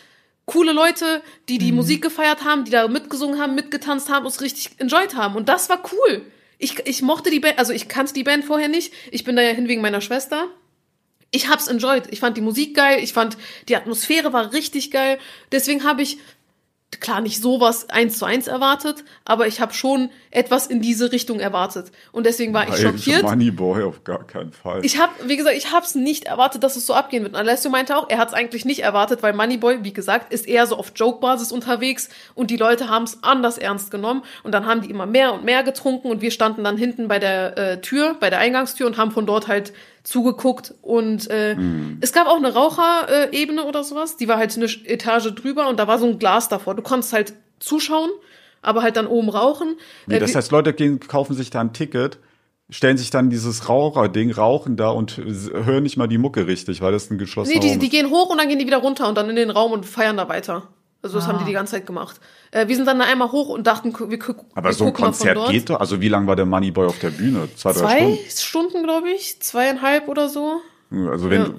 [0.45, 4.41] coole Leute, die die Musik gefeiert haben, die da mitgesungen haben, mitgetanzt haben und es
[4.41, 5.35] richtig enjoyed haben.
[5.35, 6.25] Und das war cool.
[6.57, 8.93] Ich, ich mochte die Band, also ich kannte die Band vorher nicht.
[9.11, 10.47] Ich bin da ja hin wegen meiner Schwester.
[11.35, 12.03] Ich hab's enjoyed.
[12.11, 12.99] Ich fand die Musik geil.
[13.01, 15.17] Ich fand, die Atmosphäre war richtig geil.
[15.51, 16.19] Deswegen habe ich,
[16.99, 21.39] klar, nicht sowas eins zu eins erwartet, aber ich habe schon etwas in diese Richtung
[21.39, 21.91] erwartet.
[22.11, 23.23] Und deswegen war ich Ey, schockiert.
[23.23, 24.85] Moneyboy auf gar keinen Fall.
[24.85, 27.33] Ich habe, wie gesagt, ich habe es nicht erwartet, dass es so abgehen wird.
[27.33, 30.47] Und Alessio meinte auch, er hat es eigentlich nicht erwartet, weil Moneyboy, wie gesagt, ist
[30.47, 34.21] eher so auf Joke-Basis unterwegs und die Leute haben es anders ernst genommen.
[34.43, 37.17] Und dann haben die immer mehr und mehr getrunken und wir standen dann hinten bei
[37.17, 39.73] der äh, Tür, bei der Eingangstür und haben von dort halt
[40.03, 40.73] zugeguckt.
[40.81, 41.55] Und äh,
[42.01, 45.87] es gab auch eine Raucherebene oder sowas, die war halt eine Etage drüber und da
[45.87, 46.75] war so ein Glas davor.
[46.75, 48.09] Du konntest halt zuschauen,
[48.61, 49.75] aber halt dann oben rauchen.
[50.07, 52.19] Wie, Äh, das heißt, Leute gehen, kaufen sich da ein Ticket,
[52.69, 56.91] stellen sich dann dieses Raucherding, rauchen da und hören nicht mal die Mucke richtig, weil
[56.91, 57.91] das ein geschlossener Nee, die, Raum die ist.
[57.91, 60.17] gehen hoch und dann gehen die wieder runter und dann in den Raum und feiern
[60.17, 60.67] da weiter.
[61.03, 62.19] Also das haben die die ganze Zeit gemacht.
[62.51, 64.93] Äh, wir sind dann da einmal hoch und dachten, wir, gu- Aber wir so ein
[64.93, 65.79] gucken Konzert geht doch.
[65.81, 67.49] Also wie lange war der Moneyboy auf der Bühne?
[67.57, 68.29] Zwei, drei Zwei Stunden?
[68.39, 70.61] Stunden, glaube ich, zweieinhalb oder so.
[71.11, 71.49] Also wenn, Ja.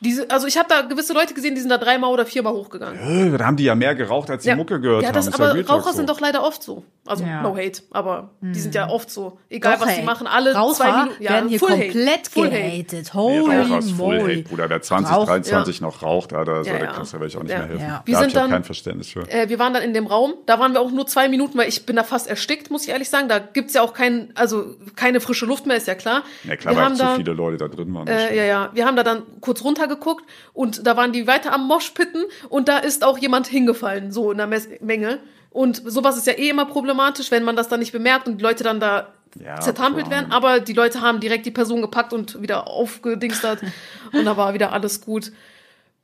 [0.00, 3.34] Diese, also ich habe da gewisse Leute gesehen, die sind da dreimal oder viermal hochgegangen.
[3.34, 5.34] äh, da haben die ja mehr geraucht, als die Mucke gehört ja, das, haben.
[5.42, 5.96] Aber Raucher so.
[5.96, 6.84] sind doch leider oft so.
[7.08, 7.42] Also Ja.
[7.42, 9.38] no hate, aber die sind ja oft so.
[9.48, 10.04] Egal was Doch, sie ey.
[10.04, 11.22] machen, alle Raucher zwei Minuten.
[11.22, 12.30] Ja, werden hier Full komplett hate.
[12.30, 12.60] Full hate.
[12.60, 13.10] gehatet.
[13.14, 14.42] Nee, Holy Raucher ist Full Hate, moly.
[14.42, 14.70] Bruder.
[14.70, 16.92] Wer 20, Rauch- 23 noch raucht, Alter, also, Ja, der ja.
[16.92, 17.58] kannst du ja wirklich auch nicht Ja.
[17.58, 17.84] mehr helfen.
[17.86, 18.02] Ja.
[18.04, 19.20] Wir da sind ich dann- kein Verständnis für.
[19.30, 21.68] Äh, wir waren dann in dem Raum, da waren wir auch nur zwei Minuten, weil
[21.68, 23.28] ich bin da fast erstickt, muss ich ehrlich sagen.
[23.28, 26.22] Da gibt's ja auch kein, also keine frische Luft mehr, ist ja klar.
[26.44, 28.06] Ja klar, wir weil haben zu da, viele Leute da drin waren.
[28.08, 28.70] Äh, ja, ja.
[28.74, 32.78] Wir haben da dann kurz runtergeguckt und da waren die weiter am Moschpitten und da
[32.78, 34.46] ist auch jemand hingefallen, so in der
[34.80, 35.18] Menge.
[35.58, 38.44] Und sowas ist ja eh immer problematisch, wenn man das dann nicht bemerkt und die
[38.44, 39.12] Leute dann da
[39.44, 40.20] Ja, zertrampelt klar.
[40.20, 40.30] werden.
[40.30, 43.58] Aber die Leute haben direkt die Person gepackt und wieder aufgedingstert
[44.12, 45.32] und da war wieder alles gut.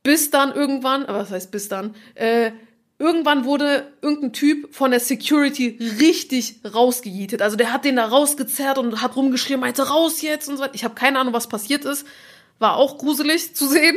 [0.03, 2.51] Bis dann irgendwann, aber was heißt bis dann, äh,
[2.99, 7.41] irgendwann wurde irgendein Typ von der Security richtig rausgejietet.
[7.41, 10.75] Also der hat den da rausgezerrt und hat rumgeschrien, meinte raus jetzt und so weiter.
[10.75, 12.05] Ich habe keine Ahnung, was passiert ist.
[12.59, 13.95] War auch gruselig zu sehen.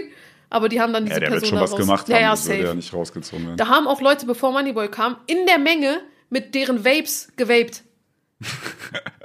[0.51, 1.79] Aber die haben dann diese Ja, der wird Person schon da was raus.
[1.81, 2.77] gemacht ja, haben, ja, so der safe.
[2.77, 3.57] nicht rausgezogen werden.
[3.59, 7.83] Da haben auch Leute, bevor Moneyboy kam, in der Menge mit deren Vapes gewaped.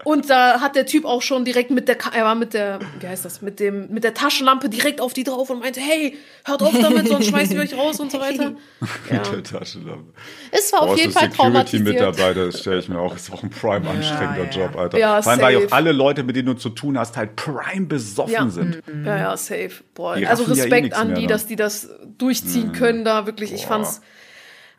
[0.03, 3.07] Und da hat der Typ auch schon direkt mit der, er war mit der, wie
[3.07, 6.61] heißt das, mit dem, mit der Taschenlampe direkt auf die drauf und meinte, hey, hört
[6.61, 8.53] auf damit, sonst schmeißen wir euch raus und so weiter.
[9.09, 9.19] Ja.
[9.19, 10.13] Mit der Taschenlampe.
[10.51, 11.87] Es war auf Boah, jeden so Fall traumatisiert.
[11.87, 14.49] Security-Mitarbeiter, das stelle ich mir auch, ist auch ein prime anstrengender ja.
[14.49, 14.97] Job, Alter.
[14.97, 17.85] Ja, Vor allem, weil auch alle Leute, mit denen du zu tun hast, halt prime
[17.85, 18.49] besoffen Ja.
[18.49, 18.81] sind.
[19.05, 19.71] Ja, ja, safe.
[19.93, 21.27] Boah, also ja eh Respekt nichts an mehr, die, ne?
[21.27, 23.25] dass die das durchziehen können da.
[23.25, 23.67] Wirklich, ich Boah.
[23.69, 24.01] fand's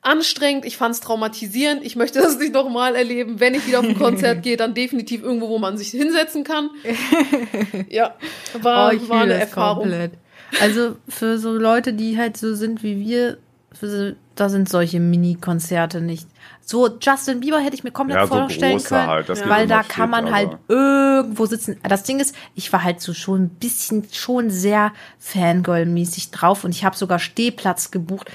[0.04, 1.84] anstrengend, ich fand's traumatisierend.
[1.84, 3.40] Ich möchte das nicht nochmal erleben.
[3.40, 6.70] Wenn ich wieder auf ein Konzert gehe, dann definitiv irgendwo, wo man sich hinsetzen kann.
[7.88, 8.14] ja,
[8.60, 9.84] war, Oh, ich war eine Erfahrung.
[9.84, 10.12] komplett.
[10.60, 13.38] Also für so Leute, die halt so sind wie wir,
[13.72, 16.28] für so, da sind solche Mini-Konzerte nicht.
[16.66, 19.66] So Justin Bieber hätte ich mir komplett Ja, so vorstellen können, halt, das geht weil
[19.66, 21.78] da kann fit, man halt aber- irgendwo sitzen.
[21.82, 26.70] Das Ding ist, ich war halt so schon ein bisschen schon sehr Fangirl-mäßig drauf und
[26.70, 28.30] ich habe sogar Stehplatz gebucht.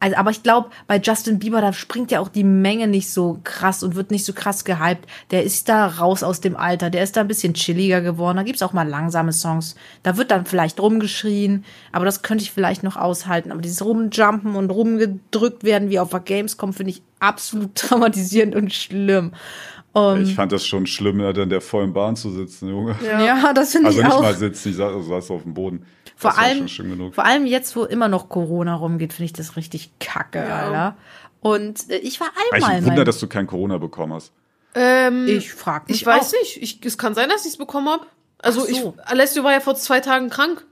[0.00, 3.38] Also, aber ich glaube, bei Justin Bieber, da springt ja auch die Menge nicht so
[3.44, 5.06] krass und wird nicht so krass gehypt.
[5.30, 8.38] Der ist da raus aus dem Alter, der ist da ein bisschen chilliger geworden.
[8.38, 9.76] Da gibt's auch mal langsame Songs.
[10.02, 13.52] Da wird dann vielleicht rumgeschrien, aber das könnte ich vielleicht noch aushalten.
[13.52, 18.72] Aber dieses Rumjumpen und rumgedrückt werden wie auf der Gamescom finde ich absolut traumatisierend und
[18.72, 19.32] schlimm.
[19.92, 22.94] Um, ich fand das schon schlimm, da in der vollen Bahn zu sitzen, Junge.
[23.04, 24.22] Ja, ja das finde also ich auch.
[24.22, 25.84] Also nicht mal sitzen, ich saß, saß auf dem Boden.
[26.20, 26.68] Vor allem,
[27.12, 30.58] vor allem jetzt, wo immer noch Corona rumgeht, finde ich das richtig kacke, ja.
[30.58, 30.96] Alter.
[31.40, 32.78] Und äh, ich war einmal.
[32.78, 34.32] Ich wundere, dass du kein Corona bekommen hast.
[34.74, 36.38] Ähm, ich frag mich Ich weiß auch.
[36.40, 36.62] nicht.
[36.62, 38.04] Ich, es kann sein, dass ich es bekommen habe.
[38.36, 38.68] Also so.
[38.68, 40.66] ich, Alessio war ja vor zwei Tagen krank.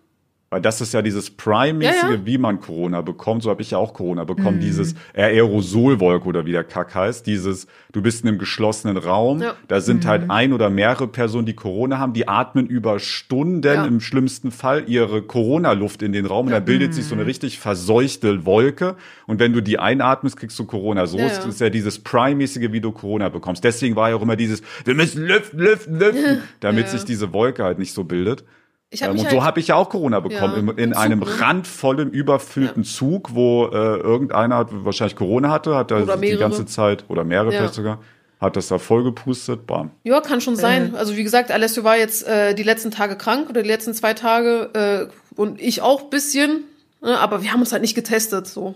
[0.50, 2.26] Weil das ist ja dieses Prime-mäßige, ja, ja.
[2.26, 3.42] wie man Corona bekommt.
[3.42, 4.56] So habe ich ja auch Corona bekommen.
[4.56, 4.62] Mhm.
[4.62, 7.26] Dieses Aerosolwolke oder wie der Kack heißt.
[7.26, 9.42] Dieses, du bist in einem geschlossenen Raum.
[9.42, 9.54] Ja.
[9.68, 10.32] Da sind halt mhm.
[10.32, 12.14] halt ein oder mehrere Personen, die Corona haben.
[12.14, 16.46] Die atmen über Stunden im schlimmsten Fall ihre Corona-Luft in den Raum.
[16.46, 16.92] Und da bildet mhm.
[16.94, 17.28] sich so eine mhm.
[17.28, 18.96] richtig verseuchte Wolke.
[19.26, 21.06] Und wenn du die einatmest, kriegst du Corona.
[21.06, 23.64] So ist, ist ja dieses Prime-mäßige, wie du Corona bekommst.
[23.64, 27.64] Deswegen war ja auch immer dieses, wir müssen lüften, lüften, lüften, damit sich diese Wolke
[27.64, 28.44] halt nicht so bildet.
[28.90, 30.92] Ich hab ähm, und halt, so habe ich ja auch Corona bekommen, ja, in, in
[30.92, 31.40] Zug, einem ne?
[31.40, 32.88] randvollen, überfüllten ja.
[32.88, 37.58] Zug, wo äh, irgendeiner wahrscheinlich Corona hatte, hat er die ganze Zeit, oder mehrere ja.
[37.58, 37.98] vielleicht sogar,
[38.40, 39.90] hat das da vollgepustet, bam.
[40.04, 40.94] Ja, kann schon sein.
[40.94, 44.14] Also wie gesagt, Alessio war jetzt äh, die letzten Tage krank oder die letzten zwei
[44.14, 46.64] Tage äh, und ich auch bisschen,
[47.02, 48.74] ne, aber wir haben uns halt nicht getestet, so.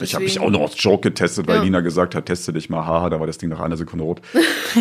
[0.00, 1.62] Ich habe mich auch noch aus Joke getestet, weil ja.
[1.62, 2.86] Lina gesagt hat, teste dich mal.
[2.86, 4.20] Haha, da war das Ding nach einer Sekunde rot.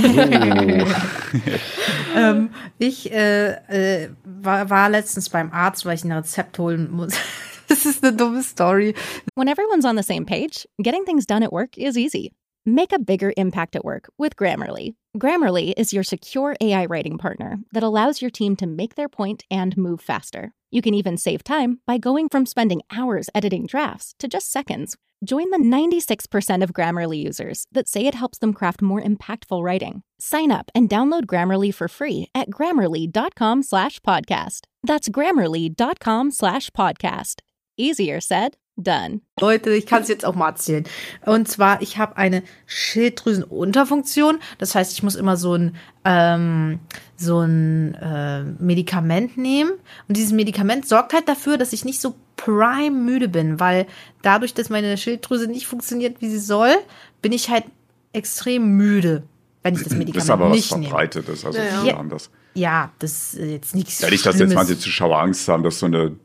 [2.15, 7.15] ähm, ich äh, äh, war, war letztens beim Arzt, weil ich ein Rezept holen muss.
[7.68, 8.93] das ist eine dumme Story.
[9.36, 12.32] When everyone's on the same page, getting things done at work is easy.
[12.63, 14.93] Make a bigger impact at work with Grammarly.
[15.18, 19.45] Grammarly is your secure AI writing partner that allows your team to make their point
[19.49, 20.53] and move faster.
[20.72, 24.95] You can even save time by going from spending hours editing drafts to just seconds
[25.26, 30.03] Join the 96% of Grammarly users that say it helps them craft more impactful writing.
[30.20, 34.61] Sign up and download Grammarly for free at grammarly.com slash podcast.
[34.84, 37.39] That's grammarly.com slash podcast.
[37.78, 39.21] Easier said, done.
[39.41, 40.86] Leute, ich kann es jetzt auch mal erzählen.
[41.25, 44.39] Und zwar, ich habe eine Schilddrüsenunterfunktion.
[44.59, 45.75] Das heißt, ich muss immer so ein,
[46.05, 46.80] ähm,
[47.17, 49.71] so ein äh, Medikament nehmen.
[50.07, 53.88] Und dieses Medikament sorgt halt dafür, dass ich nicht so prime müde bin, weil
[54.21, 56.75] dadurch, dass meine Schilddrüse nicht funktioniert, wie sie soll,
[57.21, 57.65] bin ich halt
[58.13, 59.23] extrem müde,
[59.63, 60.13] wenn ich das Medikament nicht nehme.
[60.13, 61.97] Das ist aber was Verbreitetes, also ja, ja.
[61.97, 62.30] haben das.
[62.57, 65.85] Ja, das ist jetzt nichts Ja, nicht, dass jetzt manche Zuschauer Angst haben, dass so
[65.85, 66.15] eine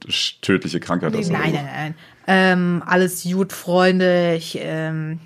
[0.40, 1.30] tödliche Krankheit ist.
[1.30, 1.94] Nein, nein, nein.
[2.26, 4.36] Ähm, alles gut, Freunde.
[4.36, 5.20] Ich, ähm,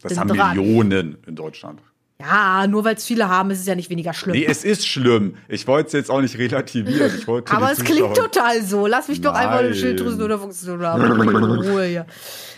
[0.00, 0.56] das haben dran.
[0.56, 1.80] Millionen in Deutschland.
[2.18, 4.34] Ja, nur weil es viele haben, ist es ja nicht weniger schlimm.
[4.36, 5.36] Nee, es ist schlimm.
[5.48, 7.12] Ich wollte es jetzt auch nicht relativieren.
[7.18, 8.86] Ich wollte Aber es klingt total so.
[8.86, 9.46] Lass mich doch Nein.
[9.46, 11.20] einfach eine Schilddrüsen oder Funktion haben.
[11.60, 12.06] Ruhe hier.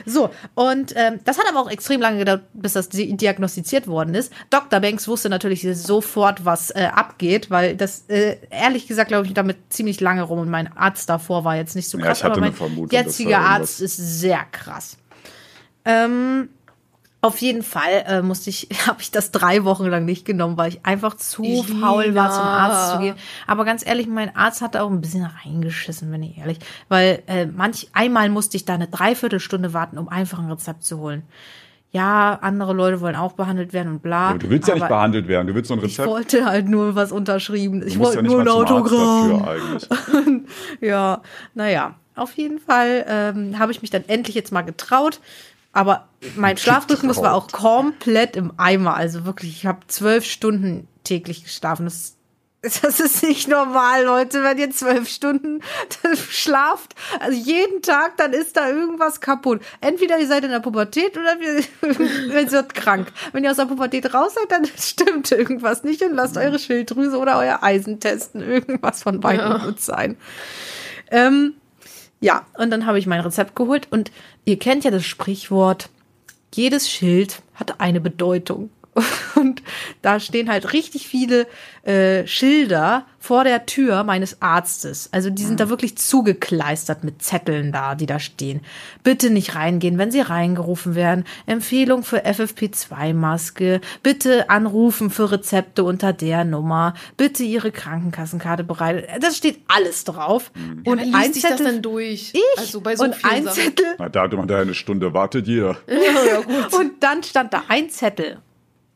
[0.06, 4.32] So, und ähm, das hat aber auch extrem lange gedauert, bis das diagnostiziert worden ist.
[4.50, 4.78] Dr.
[4.78, 9.56] Banks wusste natürlich sofort, was äh, abgeht, weil das, äh, ehrlich gesagt, glaube ich, damit
[9.70, 12.06] ziemlich lange rum und mein Arzt davor war jetzt nicht so krass.
[12.06, 14.98] Ja, ich hatte aber mein eine Vermutung, jetziger Arzt ist sehr krass.
[15.84, 16.48] Ähm,
[17.20, 20.68] auf jeden Fall äh, musste ich, habe ich das drei Wochen lang nicht genommen, weil
[20.68, 21.86] ich einfach zu Lina.
[21.86, 23.16] faul war, zum Arzt zu gehen.
[23.46, 26.58] Aber ganz ehrlich, mein Arzt hat auch ein bisschen reingeschissen, wenn ich ehrlich.
[26.88, 30.98] Weil äh, manch einmal musste ich da eine Dreiviertelstunde warten, um einfach ein Rezept zu
[30.98, 31.22] holen.
[31.90, 34.32] Ja, andere Leute wollen auch behandelt werden und bla.
[34.32, 36.06] Ja, du willst ja nicht behandelt werden, du willst so ein Rezept.
[36.06, 37.82] Ich wollte halt nur was unterschrieben.
[37.86, 40.44] Ich wollte ja nur ein Autogramm.
[40.80, 41.22] ja,
[41.54, 41.94] naja.
[42.14, 45.20] Auf jeden Fall ähm, habe ich mich dann endlich jetzt mal getraut
[45.72, 48.94] aber mein Schlafrhythmus war auch komplett im Eimer.
[48.94, 51.84] Also wirklich, ich habe zwölf Stunden täglich geschlafen.
[51.84, 52.16] Das,
[52.62, 55.62] das ist nicht normal, Leute, wenn ihr zwölf Stunden
[56.30, 56.94] schlaft.
[57.20, 59.62] Also jeden Tag, dann ist da irgendwas kaputt.
[59.80, 63.12] Entweder ihr seid in der Pubertät oder ihr, seid krank.
[63.32, 67.18] Wenn ihr aus der Pubertät raus seid, dann stimmt irgendwas nicht und lasst eure Schilddrüse
[67.18, 68.40] oder euer Eisen testen.
[68.40, 69.64] Irgendwas von beiden ja.
[69.64, 70.16] wird sein.
[71.10, 71.54] Ähm,
[72.20, 74.10] ja, und dann habe ich mein Rezept geholt und
[74.44, 75.88] ihr kennt ja das Sprichwort,
[76.54, 78.70] jedes Schild hat eine Bedeutung.
[79.34, 79.62] Und
[80.02, 81.46] da stehen halt richtig viele
[81.82, 85.08] äh, Schilder vor der Tür meines Arztes.
[85.12, 88.60] Also die sind da wirklich zugekleistert mit Zetteln da, die da stehen.
[89.02, 91.24] Bitte nicht reingehen, wenn sie reingerufen werden.
[91.46, 93.80] Empfehlung für FFP2-Maske.
[94.02, 96.94] Bitte anrufen für Rezepte unter der Nummer.
[97.16, 99.20] Bitte ihre Krankenkassenkarte bereiten.
[99.20, 100.50] Das steht alles drauf.
[100.84, 102.32] Und ja, ein Zettel dann durch.
[102.34, 103.62] Ich also bei so und ein Sachen.
[103.62, 103.86] Zettel.
[103.98, 105.76] Na, da hat man da eine Stunde wartet jeder.
[105.88, 106.72] Ja, ja, gut.
[106.74, 108.38] und dann stand da ein Zettel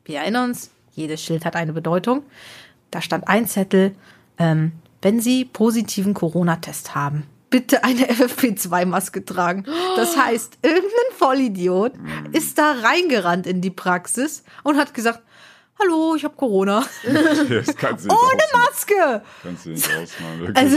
[0.05, 2.23] wir erinnern uns, jedes Schild hat eine Bedeutung.
[2.91, 3.95] Da stand ein Zettel,
[4.39, 9.65] ähm, wenn Sie positiven Corona-Test haben, bitte eine FFP2-Maske tragen.
[9.97, 11.93] Das heißt, irgendein Vollidiot
[12.33, 15.23] ist da reingerannt in die Praxis und hat gesagt,
[15.79, 16.85] hallo, ich habe Corona.
[17.07, 18.43] Ohne ausmachen.
[18.55, 19.23] Maske.
[19.43, 20.57] Kannst du nicht ausmachen, wirklich.
[20.57, 20.77] Also,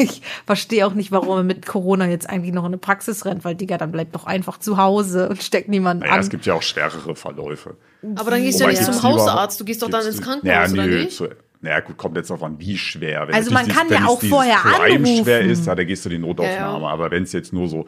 [0.00, 3.44] ich verstehe auch nicht, warum er mit Corona jetzt eigentlich noch in eine Praxis rennt,
[3.44, 6.20] weil, Digga, dann bleibt doch einfach zu Hause und steckt niemanden naja, an.
[6.20, 7.76] es gibt ja auch schwerere Verläufe.
[8.16, 10.82] Aber dann gehst du ja nicht zum Hausarzt, du gehst doch dann ins Krankenhaus, naja,
[10.82, 11.16] oder nö, nicht?
[11.16, 11.28] zu-
[11.60, 13.28] Naja, gut, kommt jetzt auf an, wie schwer.
[13.28, 15.50] Wenn Also man dieses- kann ja auch dieses vorher Crime schwer anrufen.
[15.50, 16.56] ist, ja, da gehst du die Notaufnahme.
[16.80, 16.92] Ja, ja.
[16.94, 17.84] Aber wenn es jetzt nur so,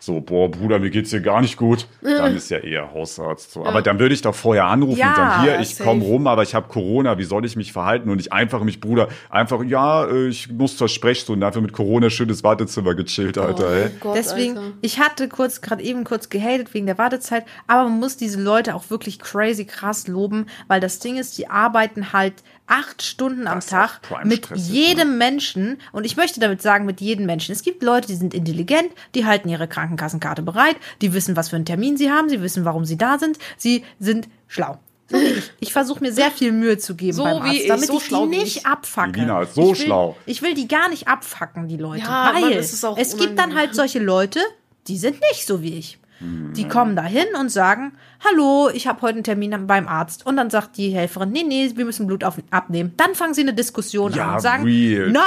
[0.00, 3.52] so, boah, Bruder, mir geht's hier gar nicht gut, dann ist ja eher Hausarzt.
[3.52, 3.66] So.
[3.66, 6.44] Aber dann würde ich doch vorher anrufen Ja, und sagen, hier, ich komme rum, aber
[6.44, 8.08] ich habe Corona, wie soll ich mich verhalten?
[8.08, 12.10] Und ich einfach mich, Bruder, einfach, ja, äh, ich muss zur Sprechstunde, dafür mit Corona
[12.10, 13.86] schönes Wartezimmer gechillt, Alter, ey.
[13.86, 14.72] Oh Gott, Deswegen, Alter.
[14.82, 18.76] ich hatte kurz, gerade eben kurz gehatet wegen der Wartezeit, aber man muss diese Leute
[18.76, 22.34] auch wirklich crazy krass loben, weil das Ding ist, die arbeiten halt
[22.68, 27.00] acht Stunden am Das Tag mit Prime-stressig, jedem Menschen und ich möchte damit sagen, mit
[27.00, 27.52] jedem Menschen.
[27.52, 31.56] Es gibt Leute, die sind intelligent, die halten ihre Krankenkassenkarte bereit, die wissen, was für
[31.56, 34.78] einen Termin sie haben, sie wissen, warum sie da sind, sie sind schlau.
[35.10, 35.52] So wie ich.
[35.60, 37.96] Ich versuche mir sehr viel Mühe zu geben So beim wie Arzt, ich, damit so
[37.96, 38.66] ich schlau die nicht ich.
[38.66, 39.20] abfacke.
[39.20, 40.16] Elina ist so ich will, schlau.
[40.26, 42.02] Ich will die gar nicht abfacken, die Leute.
[42.04, 44.40] Ja, weil Mann, es es gibt dann halt solche Leute,
[44.86, 45.98] die sind nicht so wie ich.
[46.20, 47.92] Die kommen da hin und sagen,
[48.24, 50.26] hallo, ich habe heute einen Termin beim Arzt.
[50.26, 52.92] Und dann sagt die Helferin, nee, nee, wir müssen Blut auf, abnehmen.
[52.96, 55.24] Dann fangen sie eine Diskussion Ja, an und sagen, real nein,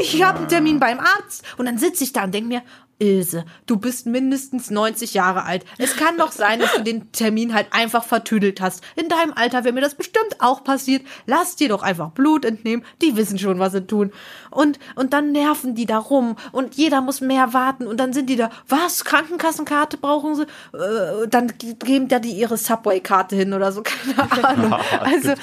[0.00, 1.44] ich habe einen Termin beim Arzt.
[1.58, 2.62] Und dann sitze ich da und denke mir,
[2.98, 5.64] Ilse, du bist mindestens 90 Jahre alt.
[5.78, 8.82] Es kann doch sein, dass du den Termin halt einfach vertüdelt hast.
[8.96, 11.02] In deinem Alter wäre mir das bestimmt auch passiert.
[11.26, 12.84] Lass dir doch einfach Blut entnehmen.
[13.02, 14.12] Die wissen schon, was sie tun.
[14.50, 18.30] Und, und dann nerven die da rum und jeder muss mehr warten und dann sind
[18.30, 20.42] die da, was, Krankenkassenkarte brauchen sie?
[20.76, 23.82] Äh, dann geben da die ihre Subway-Karte hin oder so,
[24.16, 24.74] keine Ahnung.
[25.00, 25.34] Also,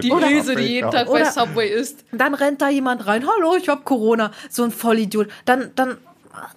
[0.00, 2.04] Die auch Ilse, die jeden Tag bei Oder- Subway isst.
[2.12, 5.28] dann rennt da jemand rein, hallo, ich habe Corona, so ein Vollidiot.
[5.44, 5.96] Dann, dann,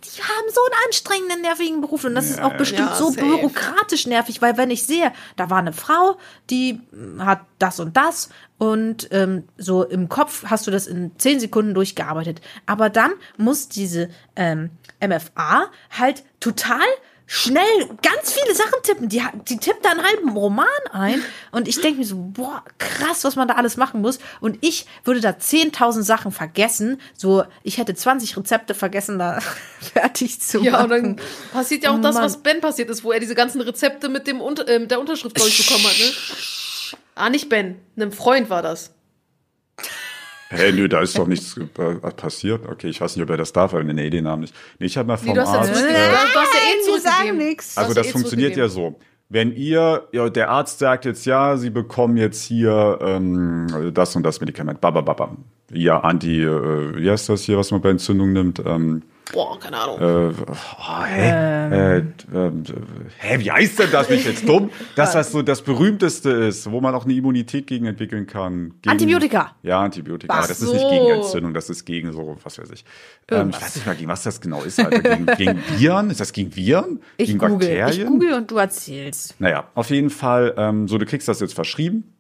[0.04, 4.08] die haben so einen anstrengenden, nervigen Beruf und das ist auch bestimmt Ja, so bürokratisch
[4.08, 6.18] nervig, weil wenn ich sehe, da war eine Frau,
[6.50, 6.82] die
[7.20, 11.74] hat das und das und ähm, so im Kopf hast du das in zehn Sekunden
[11.74, 12.42] durchgearbeitet.
[12.66, 16.86] Aber dann muss diese ähm, MFA halt total
[17.34, 19.08] schnell ganz viele Sachen tippen.
[19.08, 21.24] Die, die tippt da einen halben Roman ein.
[21.52, 24.20] Und ich denke mir so, boah, krass, was man da alles machen muss.
[24.42, 27.00] Und ich würde da 10.000 Sachen vergessen.
[27.16, 29.40] So, ich hätte 20 Rezepte vergessen, da
[29.94, 31.16] fertig zu Ja, und machen.
[31.18, 32.26] dann passiert ja auch das, Mann.
[32.26, 35.00] was Ben passiert ist, wo er diese ganzen Rezepte mit dem Unter äh, mit der
[35.00, 36.12] Unterschrift, glaube ich, bekommen hat, ne?
[37.16, 38.92] Ah, nicht Ben, einem Freund war das.
[40.52, 42.68] Hey, nö, da ist doch nichts äh, passiert.
[42.68, 44.54] Okay, ich weiß nicht, ob er das darf, aber nee, den Namen nicht.
[44.80, 45.70] Nee, ich habe mal vom Nee, Arzt.
[45.70, 49.00] äh, Du hast- du hast ja eh also das eh funktioniert ja so.
[49.30, 54.24] Wenn ihr, ja, der Arzt sagt jetzt, ja, Sie bekommen jetzt hier ähm, das und
[54.24, 55.38] das Medikament, babababa.
[55.72, 58.62] Ja, Anti, äh, wie heißt das hier, was man bei Entzündung nimmt?
[58.66, 60.00] Ähm, Boah, keine Ahnung.
[60.00, 61.30] äh, oh, hä?
[61.30, 62.04] Äh,
[62.34, 62.64] ähm,
[63.20, 64.08] hä, wie heißt denn das?
[64.08, 64.70] Bin ich jetzt dumm?
[64.96, 68.74] Das, was so das berühmteste ist, wo man auch eine Immunität gegen entwickeln kann.
[68.82, 69.56] Gegen, Antibiotika.
[69.64, 70.34] Ja, Antibiotika.
[70.34, 72.84] Ach Aber das ist nicht gegen Entzündung, das ist gegen so, was weiß ich.
[73.30, 75.00] Ähm, ich weiß nicht mal, gegen was das genau ist, Alter.
[75.00, 76.10] Gegen, gegen Viren?
[76.10, 77.00] Ist das gegen Viren?
[77.18, 78.08] Ich gegen google, ich Bakterien?
[78.08, 79.40] google und du erzählst.
[79.40, 82.14] Naja, auf jeden Fall, ähm, so du kriegst das jetzt verschrieben.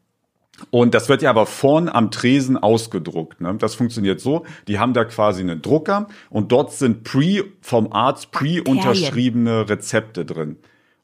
[0.70, 3.42] Und das wird ja aber vorn am Tresen ausgedruckt.
[3.42, 3.56] Ne?
[3.58, 8.32] Das funktioniert so, die haben da quasi einen Drucker und dort sind pre vom Arzt
[8.32, 10.58] pre-unterschriebene Rezepte drin.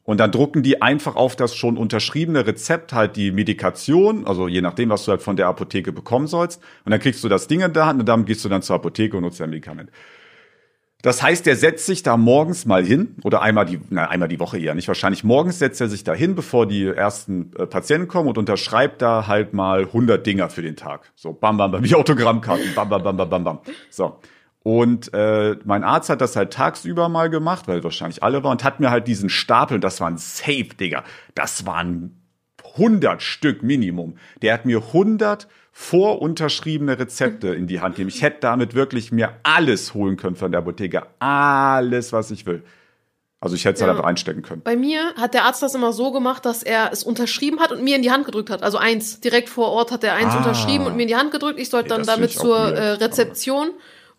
[0.08, 4.62] Und dann drucken die einfach auf das schon unterschriebene Rezept halt die Medikation, also je
[4.62, 6.62] nachdem, was du halt von der Apotheke bekommen sollst.
[6.86, 8.76] Und dann kriegst du das Ding in der Hand und dann gehst du dann zur
[8.76, 9.90] Apotheke und nutzt dein Medikament.
[11.02, 14.40] Das heißt, der setzt sich da morgens mal hin oder einmal die, na, einmal die
[14.40, 15.22] Woche eher nicht wahrscheinlich.
[15.22, 19.28] Morgens setzt er sich da hin, bevor die ersten äh, Patienten kommen und unterschreibt da
[19.28, 21.12] halt mal 100 Dinger für den Tag.
[21.14, 23.58] So bam bam bam wie Autogrammkarten, bam bam bam bam bam bam.
[23.90, 24.18] So.
[24.64, 28.64] Und äh, mein Arzt hat das halt tagsüber mal gemacht, weil wahrscheinlich alle waren und
[28.64, 31.04] hat mir halt diesen Stapel, das waren Safe, Digga.
[31.36, 32.20] Das waren
[32.74, 34.16] 100 Stück Minimum.
[34.42, 35.46] Der hat mir 100
[35.80, 38.08] vorunterschriebene Rezepte in die Hand gegeben.
[38.08, 41.04] Ich hätte damit wirklich mir alles holen können von der Apotheke.
[41.20, 42.64] Alles, was ich will.
[43.40, 43.86] Also ich hätte es Ja.
[43.86, 44.62] halt einfach reinstecken können.
[44.62, 47.84] Bei mir hat der Arzt das immer so gemacht, dass er es unterschrieben hat und
[47.84, 48.64] mir in die Hand gedrückt hat.
[48.64, 50.38] Also eins, direkt vor Ort hat er eins Ah.
[50.38, 51.60] unterschrieben und mir in die Hand gedrückt.
[51.60, 53.70] Ich sollte Ja, dann damit zur äh, Rezeption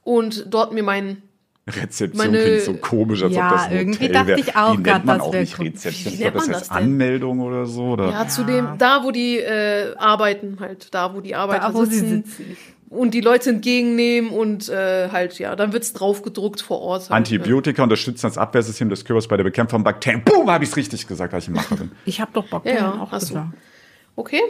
[0.04, 1.22] und dort mir meinen
[1.70, 4.38] Rezeption Meine- klingt so komisch, als Ja, ob das ein irgendwie Hotel dachte wär.
[4.40, 5.60] ich auch man das auch nicht.
[5.60, 5.94] Rezeption.
[6.06, 6.78] Wie Ich glaube, das heißt das denn?
[6.78, 7.84] Anmeldung oder so.
[7.92, 8.10] Oder?
[8.12, 11.86] Ja, zu dem, da wo die äh, arbeiten, halt, da wo die Arbeiter Da, wo
[11.86, 12.58] sie sitzen, sitzen.
[12.90, 17.02] und die Leute entgegennehmen und äh, halt, ja, dann wird's drauf gedruckt vor Ort.
[17.04, 20.24] Halt, Antibiotika unterstützen das Abwehrsystem des Körpers bei der Bekämpfung von Bakterien.
[20.24, 21.92] Boom, habe ich es richtig gesagt, weil ich ein Macher bin.
[22.06, 23.48] Ich habe doch Ja, Bakterien ja, auch gesagt.
[24.16, 24.42] Okay.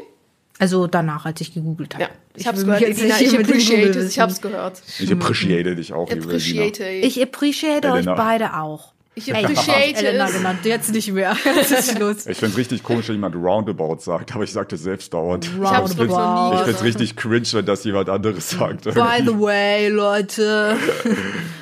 [0.59, 2.03] Also danach, als ich gegoogelt habe.
[2.03, 4.81] Ja, ich hab's gehört, Elina, ich appreciate es, ich hab's gehört.
[4.99, 6.85] Ich appreciate dich auch, liebe Appreciate.
[6.85, 8.15] Ich appreciate euch Elena.
[8.15, 8.93] beide auch.
[9.15, 10.33] Ich appreciate Elena es.
[10.33, 11.35] genannt, jetzt nicht mehr.
[11.45, 12.27] Jetzt ist Schluss.
[12.27, 15.45] Ich find's richtig komisch, wenn jemand Roundabout sagt, aber ich sagte selbst dauernd.
[15.45, 16.55] Ich hab's Roundabout.
[16.55, 16.83] Ich find's gesagt.
[16.83, 18.83] richtig cringe, wenn das jemand anderes sagt.
[18.83, 20.77] By the way, Leute.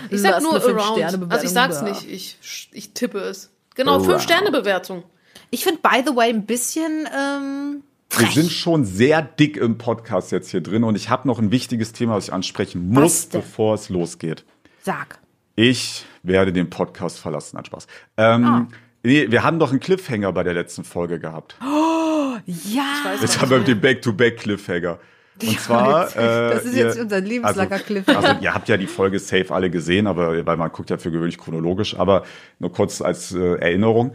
[0.10, 1.30] Ich sag nur around.
[1.30, 2.38] Also ich sag's nicht, ich,
[2.72, 3.50] ich tippe es.
[3.76, 4.22] Genau, Around.
[4.22, 5.04] 5-Sterne-Bewertung.
[5.50, 7.84] Ich finde by the way ein bisschen ähm,
[8.18, 8.34] Wir frech.
[8.36, 11.91] sind schon sehr dick im Podcast jetzt hier drin und ich habe noch ein wichtiges
[11.93, 14.43] Thema, was ich ansprechen muss, bevor es losgeht.
[14.84, 15.20] Sag.
[15.55, 17.55] Ich werde den Podcast verlassen.
[17.57, 17.88] Nein, Spaß.
[18.18, 18.68] Ähm, Ah.
[19.03, 21.57] nee, wir haben doch einen Cliffhanger bei der letzten Folge gehabt.
[22.45, 22.84] Ja.
[23.20, 24.99] Jetzt haben wir den Back-to-Back-Cliffhanger.
[25.41, 26.07] Und zwar.
[26.15, 28.28] Äh, Das ist jetzt ihr- unser lebenslanger also, Cliffhanger.
[28.30, 31.11] Also, ihr habt ja die Folge safe alle gesehen, aber weil man guckt ja für
[31.11, 32.24] gewöhnlich chronologisch, aber
[32.59, 34.13] nur kurz als äh, Erinnerung.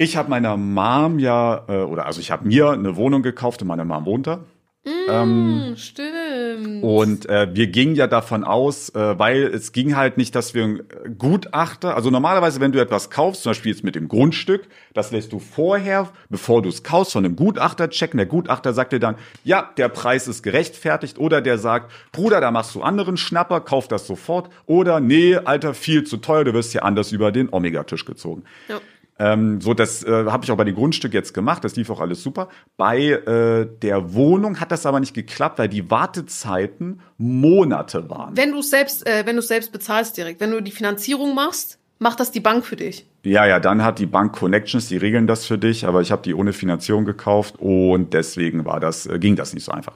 [0.00, 3.68] Ich habe meiner Mom ja, äh, oder also ich habe mir eine Wohnung gekauft und
[3.68, 4.44] meine Mom wohnt da.
[4.84, 6.82] Hm, stimmt.
[6.82, 10.64] Und äh, wir gingen ja davon aus, äh, weil es ging halt nicht, dass wir
[10.64, 14.68] ein äh, Gutachter, also normalerweise, wenn du etwas kaufst, zum Beispiel jetzt mit dem Grundstück,
[14.94, 18.18] das lässt du vorher, bevor du es kaufst, von einem Gutachter checken.
[18.18, 21.18] Der Gutachter sagt dir dann, ja, der Preis ist gerechtfertigt.
[21.18, 24.48] Oder der sagt, Bruder, da machst du anderen Schnapper, kauf das sofort.
[24.66, 28.44] Oder nee, Alter, viel zu teuer, du wirst hier anders über den Omega-Tisch gezogen.
[28.68, 28.80] Ja.
[29.18, 31.64] Ähm, so, das äh, habe ich auch bei dem Grundstück jetzt gemacht.
[31.64, 32.48] Das lief auch alles super.
[32.76, 38.36] Bei äh, der Wohnung hat das aber nicht geklappt, weil die Wartezeiten Monate waren.
[38.36, 42.20] Wenn du selbst, äh, wenn du selbst bezahlst direkt, wenn du die Finanzierung machst, macht
[42.20, 43.06] das die Bank für dich.
[43.24, 46.22] Ja, ja, dann hat die Bank Connections, die regeln das für dich, aber ich habe
[46.22, 49.94] die ohne Finanzierung gekauft und deswegen war das, äh, ging das nicht so einfach.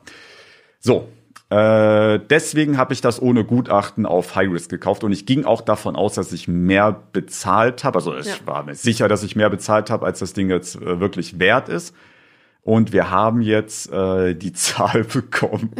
[0.80, 1.08] So,
[1.52, 5.60] äh, deswegen habe ich das ohne Gutachten auf High Risk gekauft und ich ging auch
[5.60, 7.98] davon aus, dass ich mehr bezahlt habe.
[7.98, 8.34] Also ich Ja.
[8.46, 11.68] war mir sicher, dass ich mehr bezahlt habe, als das Ding jetzt äh, wirklich wert
[11.68, 11.94] ist.
[12.62, 15.72] Und wir haben jetzt äh, die Zahl bekommen.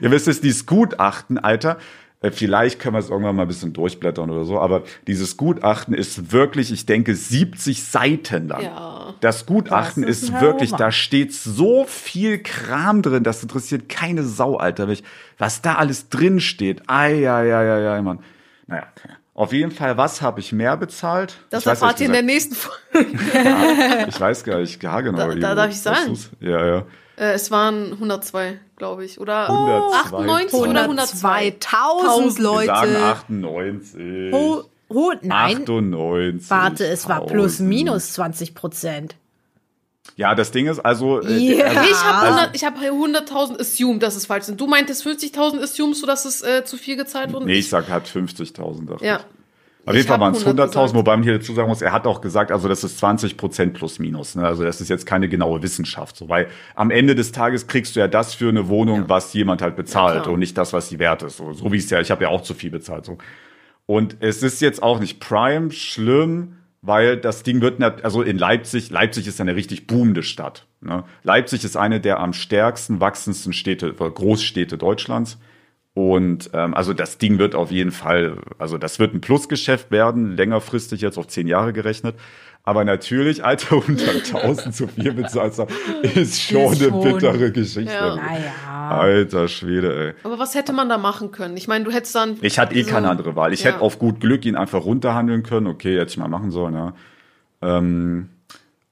[0.00, 1.78] Ihr wisst es, dieses Gutachten, Alter,
[2.20, 5.92] äh, vielleicht können wir es irgendwann mal ein bisschen durchblättern oder so, aber dieses Gutachten
[5.94, 8.62] ist wirklich, ich denke, 70 Seiten lang.
[8.62, 9.07] Ja.
[9.20, 14.22] Das Gutachten Das ist ist, wirklich, da steht so viel Kram drin, das interessiert keine
[14.22, 14.88] Sau, Alter.
[14.88, 15.02] Welch-
[15.38, 16.82] Was da alles drin steht.
[16.88, 18.20] Ei, ei, ei, ei, ei, Mann.
[18.66, 18.84] Naja,
[19.34, 21.38] auf jeden Fall, was habe ich mehr bezahlt?
[21.50, 23.12] Das ich weiß, erfahrt ihr in der nächsten Folge.
[23.14, 25.18] gesagt- Ich weiß gar nicht, ja, genau.
[25.18, 26.18] Da- da darf ich sagen?
[26.40, 26.78] Ja, ja.
[27.16, 29.18] Äh, es waren 102, glaube ich.
[29.20, 29.96] Oder 102.
[30.18, 31.50] 98 oder 102.
[31.50, 32.66] 102.000 Wir Leute.
[32.66, 34.32] sagen 98.
[34.32, 36.50] Ho, ho, nein, 98.
[36.50, 37.68] warte, es war plus 1000.
[37.68, 39.16] minus 20 Prozent.
[40.16, 41.20] Ja, das Ding ist also.
[41.22, 41.66] äh, Ja.
[41.66, 44.60] also Ich habe 100 ich hab 100.000 assumed, dass es falsch sind.
[44.60, 47.46] Du meintest 50.000 assumest du, dass es äh, zu viel gezahlt wurde?
[47.46, 48.86] nee, ich sag halt 50.000.
[48.88, 49.16] dachte Ja.
[49.16, 49.22] ich.
[49.86, 50.94] Auf jeden Ich Fall waren es 100 100.000, gesagt.
[50.94, 53.72] wobei man hier dazu sagen muss, er hat auch gesagt, also das ist 20 Prozent
[53.74, 54.34] plus minus.
[54.34, 54.44] Ne?
[54.44, 56.16] Also das ist jetzt keine genaue Wissenschaft.
[56.16, 59.62] So, weil am Ende des Tages kriegst du ja das für eine Wohnung, was jemand
[59.62, 60.34] halt bezahlt klar.
[60.34, 61.38] und nicht das, was sie wert ist.
[61.38, 63.06] So, so wie es ja, ich habe ja auch zu viel bezahlt.
[63.06, 63.16] So.
[63.90, 68.90] Und es ist jetzt auch nicht prime schlimm, weil das Ding wird, also in Leipzig,
[68.90, 70.66] Leipzig ist eine richtig boomende Stadt.
[70.82, 71.04] Ne?
[71.22, 75.38] Leipzig ist eine der am stärksten wachsendsten Städte, äh, Großstädte Deutschlands.
[75.94, 80.36] Und ähm, also das Ding wird auf jeden Fall, also das wird ein Plusgeschäft werden,
[80.36, 82.14] längerfristig jetzt auf zehn Jahre gerechnet.
[82.68, 87.50] Aber natürlich, Alter, 100.000 zu viel bezahlt zu haben, ist schon Ist eine schon- bittere
[87.50, 87.90] Geschichte.
[87.90, 88.14] Ja.
[88.16, 88.90] Naja.
[88.90, 90.14] Alter Schwede, ey.
[90.22, 91.56] Aber was hätte man da machen können?
[91.56, 92.36] Ich meine, du hättest dann.
[92.42, 93.54] Ich hatte eh so- keine andere Wahl.
[93.54, 93.70] Ich Ja.
[93.70, 95.66] hätte auf gut Glück ihn einfach runterhandeln können.
[95.66, 96.92] Okay, hätte ich mal machen sollen, ja.
[97.62, 98.28] Ähm,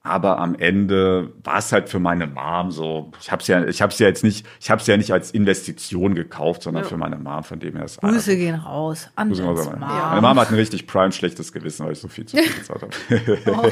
[0.07, 3.11] aber am Ende war es halt für meine Mom so.
[3.21, 6.63] Ich habe ja, ich habe ja jetzt nicht, ich habe ja nicht als Investition gekauft,
[6.63, 6.89] sondern Ja.
[6.89, 9.65] für meine Mom, von dem her ist Grüße gehen raus an Muss ich mal Jens
[9.67, 9.81] sagen.
[9.81, 9.89] Mom.
[9.89, 12.83] Meine Mama hat ein richtig prime schlechtes Gewissen, weil ich so viel zu viel bezahlt
[12.83, 12.93] habe.
[13.47, 13.71] Oh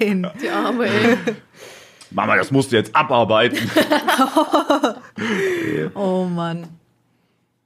[0.00, 0.30] nein.
[0.42, 1.16] Die Arme, ey.
[2.10, 3.58] Mama, das musst du jetzt abarbeiten.
[5.94, 6.66] Oh Mann.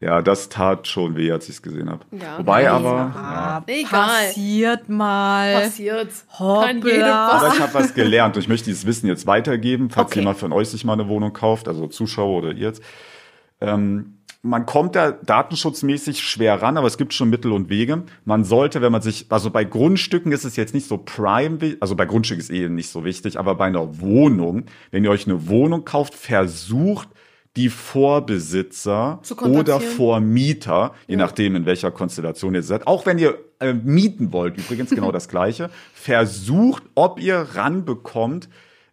[0.02, 2.04] Ja, das tat schon weh, als ich es gesehen habe.
[2.10, 2.72] Ja, Wobei nein.
[2.72, 3.64] aber, ja.
[3.68, 4.26] Egal.
[4.26, 5.62] Passiert mal.
[5.62, 6.10] Passiert.
[6.38, 6.66] Hoppla.
[6.66, 7.54] Kann jedem Aber passieren.
[7.54, 10.18] ich habe was gelernt und ich möchte dieses Wissen jetzt weitergeben, falls Okay.
[10.18, 12.82] jemand von euch sich mal eine Wohnung kauft, also Zuschauer oder ihr jetzt.
[13.60, 18.02] Ähm, man kommt da datenschutzmäßig schwer ran, aber es gibt schon Mittel und Wege.
[18.24, 21.94] Man sollte, wenn man sich, also bei Grundstücken ist es jetzt nicht so prime, also
[21.94, 25.46] bei Grundstück ist eh nicht so wichtig, aber bei einer Wohnung, wenn ihr euch eine
[25.48, 27.08] Wohnung kauft, versucht
[27.56, 33.74] die Vorbesitzer oder Vormieter, je nachdem in welcher Konstellation ihr seid, auch wenn ihr äh,
[33.74, 38.48] mieten wollt, übrigens genau das gleiche, versucht, ob ihr ranbekommt,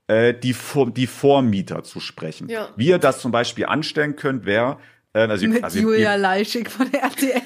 [0.08, 2.50] äh, die, Vor die Vormieter zu sprechen.
[2.50, 2.70] Ja.
[2.76, 4.78] Wie ihr das zum Beispiel anstellen könnt, wäre,
[5.14, 7.42] äh, also, Mit also Julia ihr, Leischig von der RTL.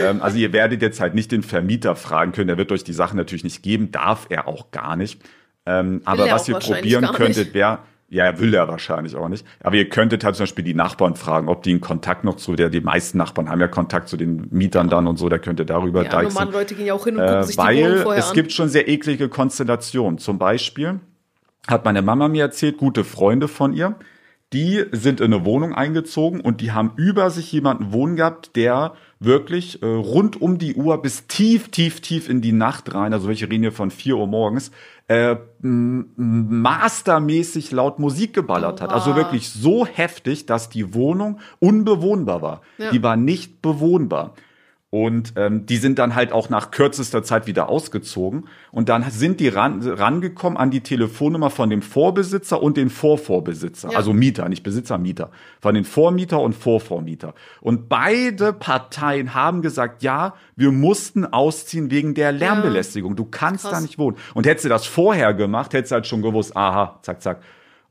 [0.00, 2.92] ähm, also ihr werdet jetzt halt nicht den Vermieter fragen können, der wird euch die
[2.92, 5.20] Sachen natürlich nicht geben, darf er auch gar nicht.
[5.66, 7.80] Ähm, aber was ihr probieren könntet, wäre,
[8.10, 9.46] ja, will er wahrscheinlich auch nicht.
[9.60, 12.56] Aber ihr könntet halt zum Beispiel die Nachbarn fragen, ob die einen Kontakt noch zu
[12.56, 15.60] der, die meisten Nachbarn haben ja Kontakt zu den Mietern dann und so, da könnt
[15.60, 16.32] ihr darüber ja, deichseln.
[16.32, 18.28] normale Leute gehen ja auch hin und gucken äh, sich weil die Wohnung vorher es
[18.30, 18.34] an.
[18.34, 20.18] gibt schon sehr eklige Konstellationen.
[20.18, 21.00] Zum Beispiel
[21.66, 23.96] hat meine Mama mir erzählt, gute Freunde von ihr,
[24.54, 28.94] die sind in eine Wohnung eingezogen und die haben über sich jemanden wohnen gehabt, der
[29.20, 33.28] wirklich äh, rund um die Uhr bis tief, tief, tief in die Nacht rein, also
[33.28, 34.70] welche reden hier von vier Uhr morgens,
[35.08, 35.36] äh,
[36.16, 38.92] mastermäßig laut Musik geballert hat.
[38.92, 42.60] Also wirklich so heftig, dass die Wohnung unbewohnbar war.
[42.76, 42.90] Ja.
[42.90, 44.34] Die war nicht bewohnbar.
[44.90, 48.48] Und ähm, die sind dann halt auch nach kürzester Zeit wieder ausgezogen.
[48.72, 53.90] Und dann sind die ran, rangekommen an die Telefonnummer von dem Vorbesitzer und den Vorvorbesitzer.
[53.90, 53.98] Ja.
[53.98, 55.30] Also Mieter, nicht Besitzer, Mieter.
[55.60, 57.34] Von den Vormieter und Vorvormieter.
[57.60, 63.14] Und beide Parteien haben gesagt, ja, wir mussten ausziehen wegen der Lärmbelästigung.
[63.14, 63.72] Du kannst Krass.
[63.72, 64.16] da nicht wohnen.
[64.32, 67.42] Und hättest du das vorher gemacht, hättest du halt schon gewusst, aha, zack, zack.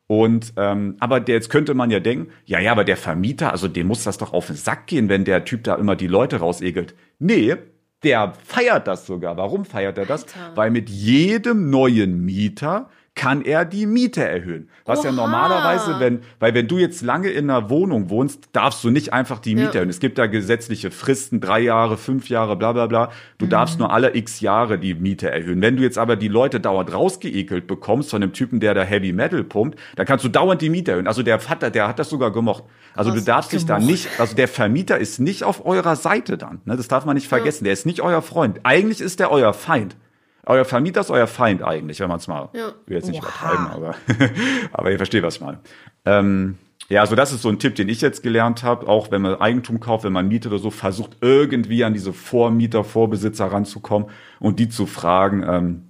[0.08, 3.68] Und ähm, aber der, jetzt könnte man ja denken, ja, ja, aber der Vermieter, also
[3.68, 6.38] dem muss das doch auf den Sack gehen, wenn der Typ da immer die Leute
[6.38, 6.96] rausegelt.
[7.20, 7.58] Nee,
[8.04, 9.36] der feiert das sogar.
[9.38, 10.24] Warum feiert er das?
[10.24, 10.56] Alter.
[10.56, 14.70] Weil mit jedem neuen Mieter kann er die Miete erhöhen.
[14.86, 15.08] Was Oha.
[15.08, 19.12] ja normalerweise, wenn, weil wenn du jetzt lange in einer Wohnung wohnst, darfst du nicht
[19.12, 19.74] einfach die Miete ja.
[19.74, 19.90] erhöhen.
[19.90, 23.12] Es gibt da gesetzliche Fristen, drei Jahre, fünf Jahre, bla bla bla.
[23.40, 23.50] Du mhm.
[23.50, 25.62] darfst nur alle x Jahre die Miete erhöhen.
[25.62, 29.12] Wenn du jetzt aber die Leute dauernd rausgeekelt bekommst von dem Typen, der da Heavy
[29.12, 31.08] Metal pumpt, dann kannst du dauernd die Miete erhöhen.
[31.08, 32.64] Also der Vater, der hat das sogar gemocht.
[32.96, 36.38] Also Was du darfst dich da nicht, also der Vermieter ist nicht auf eurer Seite
[36.38, 36.62] dann.
[36.66, 36.78] Ne?
[36.78, 37.66] Das darf man nicht vergessen.
[37.66, 37.70] Ja.
[37.70, 38.60] Der ist nicht euer Freund.
[38.64, 39.96] Eigentlich ist der euer Feind.
[40.48, 42.72] Euer Vermieter ist euer Feind eigentlich, wenn man es mal, ja.
[42.86, 43.28] will jetzt nicht Oha.
[43.28, 43.96] übertreiben, aber,
[44.72, 45.60] aber ihr versteht, was ich meine.
[46.06, 46.58] Ähm,
[46.90, 48.88] ja, also das ist so ein Tipp, den ich jetzt gelernt habe.
[48.88, 52.86] Auch wenn man Eigentum kauft, wenn man mietet oder so, versucht irgendwie an diese Vormieter,
[52.86, 55.84] Vorbesitzer ranzukommen und die zu fragen, ähm,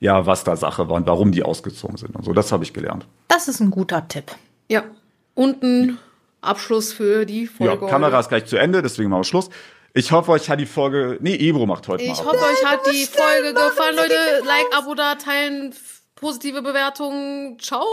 [0.00, 2.32] ja, was da Sache war und warum die ausgezogen sind und so.
[2.32, 3.06] Das habe ich gelernt.
[3.28, 4.32] Das ist ein guter Tipp.
[4.68, 4.84] Ja.
[5.34, 5.98] Und ein
[6.40, 7.84] Abschluss für die Folge.
[7.84, 9.50] Ja, Kamera ist gleich zu Ende, deswegen machen wir Schluss.
[9.94, 11.18] Ich hoffe, euch hat die Folge.
[11.20, 12.14] Nee, Ebro macht heute ich mal.
[12.14, 14.42] Ich hoffe, euch hat die Folge gefallen, Leute.
[14.44, 15.74] Like, Abo da, teilen,
[16.14, 17.58] positive Bewertungen.
[17.58, 17.84] Ciao.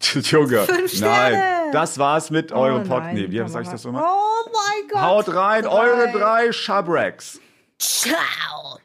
[0.00, 0.66] Junge,
[1.00, 3.14] nein, das war's mit oh, eurem Podcast.
[3.14, 4.04] Nee, wie sag ich das immer?
[4.04, 5.02] Oh mein Gott.
[5.02, 5.70] Haut rein, drei.
[5.72, 7.40] eure drei Shabracks.
[7.78, 8.78] Ciao.